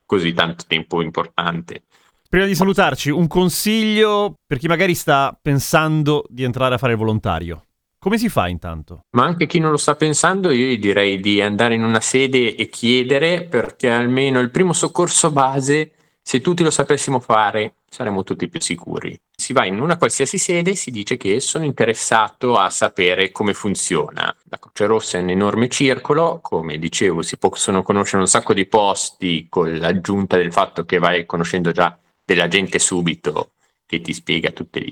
così 0.05 0.33
tanto 0.33 0.63
tempo 0.67 1.01
importante. 1.01 1.83
Prima 2.27 2.45
di 2.45 2.55
salutarci, 2.55 3.09
un 3.09 3.27
consiglio 3.27 4.35
per 4.45 4.59
chi 4.59 4.67
magari 4.67 4.93
sta 4.93 5.37
pensando 5.39 6.25
di 6.29 6.43
entrare 6.43 6.75
a 6.75 6.77
fare 6.77 6.93
il 6.93 6.97
volontario. 6.99 7.68
Come 8.01 8.17
si 8.17 8.29
fa 8.29 8.47
intanto? 8.47 9.01
Ma 9.11 9.25
anche 9.25 9.45
chi 9.45 9.59
non 9.59 9.71
lo 9.71 9.77
sta 9.77 9.93
pensando, 9.93 10.51
io 10.51 10.67
gli 10.67 10.79
direi 10.79 11.19
di 11.19 11.41
andare 11.41 11.73
in 11.73 11.83
una 11.83 11.99
sede 11.99 12.55
e 12.55 12.69
chiedere 12.69 13.43
perché 13.43 13.89
almeno 13.89 14.39
il 14.39 14.51
primo 14.51 14.71
soccorso 14.71 15.31
base, 15.31 15.91
se 16.21 16.39
tutti 16.39 16.63
lo 16.63 16.71
sapessimo 16.71 17.19
fare, 17.19 17.73
saremmo 17.89 18.23
tutti 18.23 18.47
più 18.47 18.61
sicuri. 18.61 19.19
Si 19.35 19.51
va 19.51 19.65
in 19.65 19.81
una 19.81 19.97
qualsiasi 19.97 20.37
sede 20.37 20.71
e 20.71 20.75
si 20.75 20.91
dice 20.91 21.17
che 21.17 21.41
sono 21.41 21.65
interessato 21.65 22.55
a 22.55 22.69
sapere 22.69 23.31
come 23.31 23.53
funziona. 23.53 24.33
La 24.45 24.59
Croce 24.59 24.85
Rossa 24.85 25.17
è 25.17 25.21
un 25.21 25.31
enorme 25.31 25.67
circolo, 25.67 26.39
come 26.41 26.77
dicevo, 26.77 27.21
si 27.21 27.37
possono 27.37 27.83
conoscere 27.83 28.21
un 28.21 28.29
sacco 28.29 28.53
di 28.53 28.65
posti 28.65 29.47
con 29.49 29.77
l'aggiunta 29.77 30.37
del 30.37 30.53
fatto 30.53 30.85
che 30.85 30.99
vai 30.99 31.25
conoscendo 31.25 31.73
già 31.73 31.99
della 32.23 32.47
gente 32.47 32.79
subito 32.79 33.51
che 33.85 33.99
ti 33.99 34.13
spiega 34.13 34.51
tutte, 34.51 34.85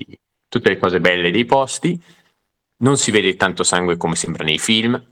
tutte 0.46 0.68
le 0.68 0.76
cose 0.76 1.00
belle 1.00 1.30
dei 1.30 1.46
posti 1.46 1.98
non 2.78 2.96
si 2.96 3.10
vede 3.10 3.36
tanto 3.36 3.62
sangue 3.62 3.96
come 3.96 4.14
sembra 4.16 4.44
nei 4.44 4.58
film, 4.58 5.02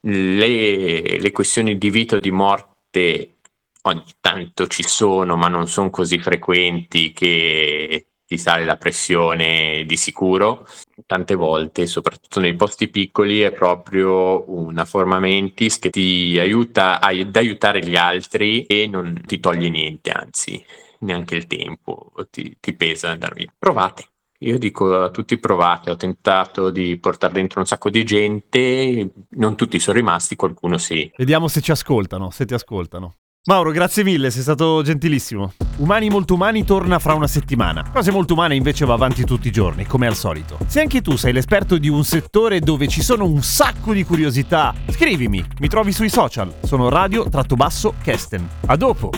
le, 0.00 1.18
le 1.18 1.32
questioni 1.32 1.78
di 1.78 1.90
vita 1.90 2.16
o 2.16 2.20
di 2.20 2.30
morte 2.30 3.36
ogni 3.82 4.04
tanto 4.20 4.66
ci 4.66 4.82
sono, 4.82 5.36
ma 5.36 5.48
non 5.48 5.68
sono 5.68 5.90
così 5.90 6.18
frequenti 6.18 7.12
che 7.12 8.06
ti 8.26 8.38
sale 8.38 8.64
la 8.64 8.76
pressione 8.76 9.84
di 9.86 9.96
sicuro. 9.96 10.66
Tante 11.06 11.34
volte, 11.34 11.86
soprattutto 11.86 12.40
nei 12.40 12.54
posti 12.56 12.88
piccoli, 12.88 13.40
è 13.40 13.52
proprio 13.52 14.50
una 14.50 14.84
forma 14.84 15.20
mentis 15.20 15.78
che 15.78 15.90
ti 15.90 16.36
aiuta 16.38 17.00
ad 17.00 17.36
aiutare 17.36 17.80
gli 17.80 17.96
altri 17.96 18.66
e 18.66 18.86
non 18.88 19.22
ti 19.24 19.38
toglie 19.38 19.68
niente, 19.68 20.10
anzi, 20.10 20.64
neanche 21.00 21.36
il 21.36 21.46
tempo 21.46 22.12
ti, 22.30 22.56
ti 22.60 22.74
pesa 22.74 23.10
andare 23.10 23.34
via. 23.36 23.52
Provate 23.56 24.08
Io 24.46 24.58
dico 24.58 25.02
a 25.02 25.10
tutti 25.10 25.38
provate, 25.38 25.90
ho 25.90 25.96
tentato 25.96 26.70
di 26.70 26.96
portare 26.98 27.32
dentro 27.32 27.58
un 27.58 27.66
sacco 27.66 27.90
di 27.90 28.04
gente, 28.04 29.10
non 29.30 29.56
tutti 29.56 29.80
sono 29.80 29.96
rimasti, 29.96 30.36
qualcuno 30.36 30.78
sì. 30.78 31.10
Vediamo 31.16 31.48
se 31.48 31.60
ci 31.60 31.72
ascoltano, 31.72 32.30
se 32.30 32.46
ti 32.46 32.54
ascoltano. 32.54 33.16
Mauro, 33.46 33.72
grazie 33.72 34.04
mille, 34.04 34.30
sei 34.30 34.42
stato 34.42 34.82
gentilissimo. 34.82 35.52
Umani 35.78 36.08
molto 36.10 36.34
umani 36.34 36.64
torna 36.64 37.00
fra 37.00 37.14
una 37.14 37.26
settimana. 37.26 37.90
Cose 37.92 38.12
molto 38.12 38.34
umane 38.34 38.54
invece 38.54 38.84
va 38.84 38.94
avanti 38.94 39.24
tutti 39.24 39.48
i 39.48 39.52
giorni, 39.52 39.84
come 39.84 40.06
al 40.06 40.14
solito. 40.14 40.58
Se 40.66 40.80
anche 40.80 41.02
tu 41.02 41.16
sei 41.16 41.32
l'esperto 41.32 41.76
di 41.76 41.88
un 41.88 42.04
settore 42.04 42.60
dove 42.60 42.86
ci 42.86 43.02
sono 43.02 43.24
un 43.24 43.42
sacco 43.42 43.92
di 43.92 44.04
curiosità, 44.04 44.72
scrivimi, 44.90 45.44
mi 45.58 45.68
trovi 45.68 45.90
sui 45.90 46.08
social. 46.08 46.54
Sono 46.62 46.88
radio-kesten. 46.88 48.48
A 48.66 48.76
dopo! 48.76 49.10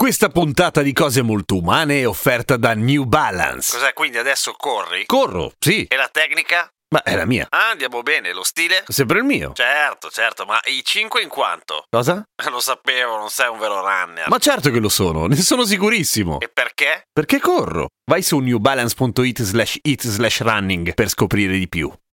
Questa 0.00 0.30
puntata 0.30 0.80
di 0.80 0.94
cose 0.94 1.20
molto 1.20 1.58
umane 1.58 2.00
è 2.00 2.08
offerta 2.08 2.56
da 2.56 2.72
New 2.72 3.04
Balance. 3.04 3.76
Cos'è 3.76 3.92
quindi 3.92 4.16
adesso 4.16 4.54
corri? 4.56 5.04
Corro, 5.04 5.52
sì, 5.58 5.84
E 5.84 5.94
la 5.94 6.08
tecnica? 6.10 6.72
ma 6.92 7.02
è 7.02 7.14
la 7.14 7.26
mia. 7.26 7.46
Ah, 7.50 7.68
andiamo 7.68 8.00
bene, 8.02 8.32
lo 8.32 8.42
stile? 8.42 8.82
Sempre 8.88 9.18
il 9.18 9.24
mio. 9.24 9.52
Certo, 9.52 10.08
certo, 10.08 10.46
ma 10.46 10.58
i 10.64 10.82
5 10.82 11.20
in 11.20 11.28
quanto? 11.28 11.84
Cosa? 11.90 12.24
Lo 12.50 12.60
sapevo, 12.60 13.18
non 13.18 13.28
sei 13.28 13.48
un 13.50 13.58
vero 13.58 13.82
runner. 13.82 14.26
Ma 14.28 14.38
certo 14.38 14.70
che 14.70 14.80
lo 14.80 14.88
sono, 14.88 15.26
ne 15.26 15.36
sono 15.36 15.64
sicurissimo. 15.64 16.40
E 16.40 16.48
perché? 16.48 17.02
Perché 17.12 17.38
corro? 17.38 17.88
Vai 18.10 18.22
su 18.22 18.38
newbalance.it 18.38 19.42
slash 19.42 19.78
it 19.82 20.06
slash 20.06 20.40
running 20.40 20.94
per 20.94 21.08
scoprire 21.10 21.58
di 21.58 21.68
più. 21.68 21.92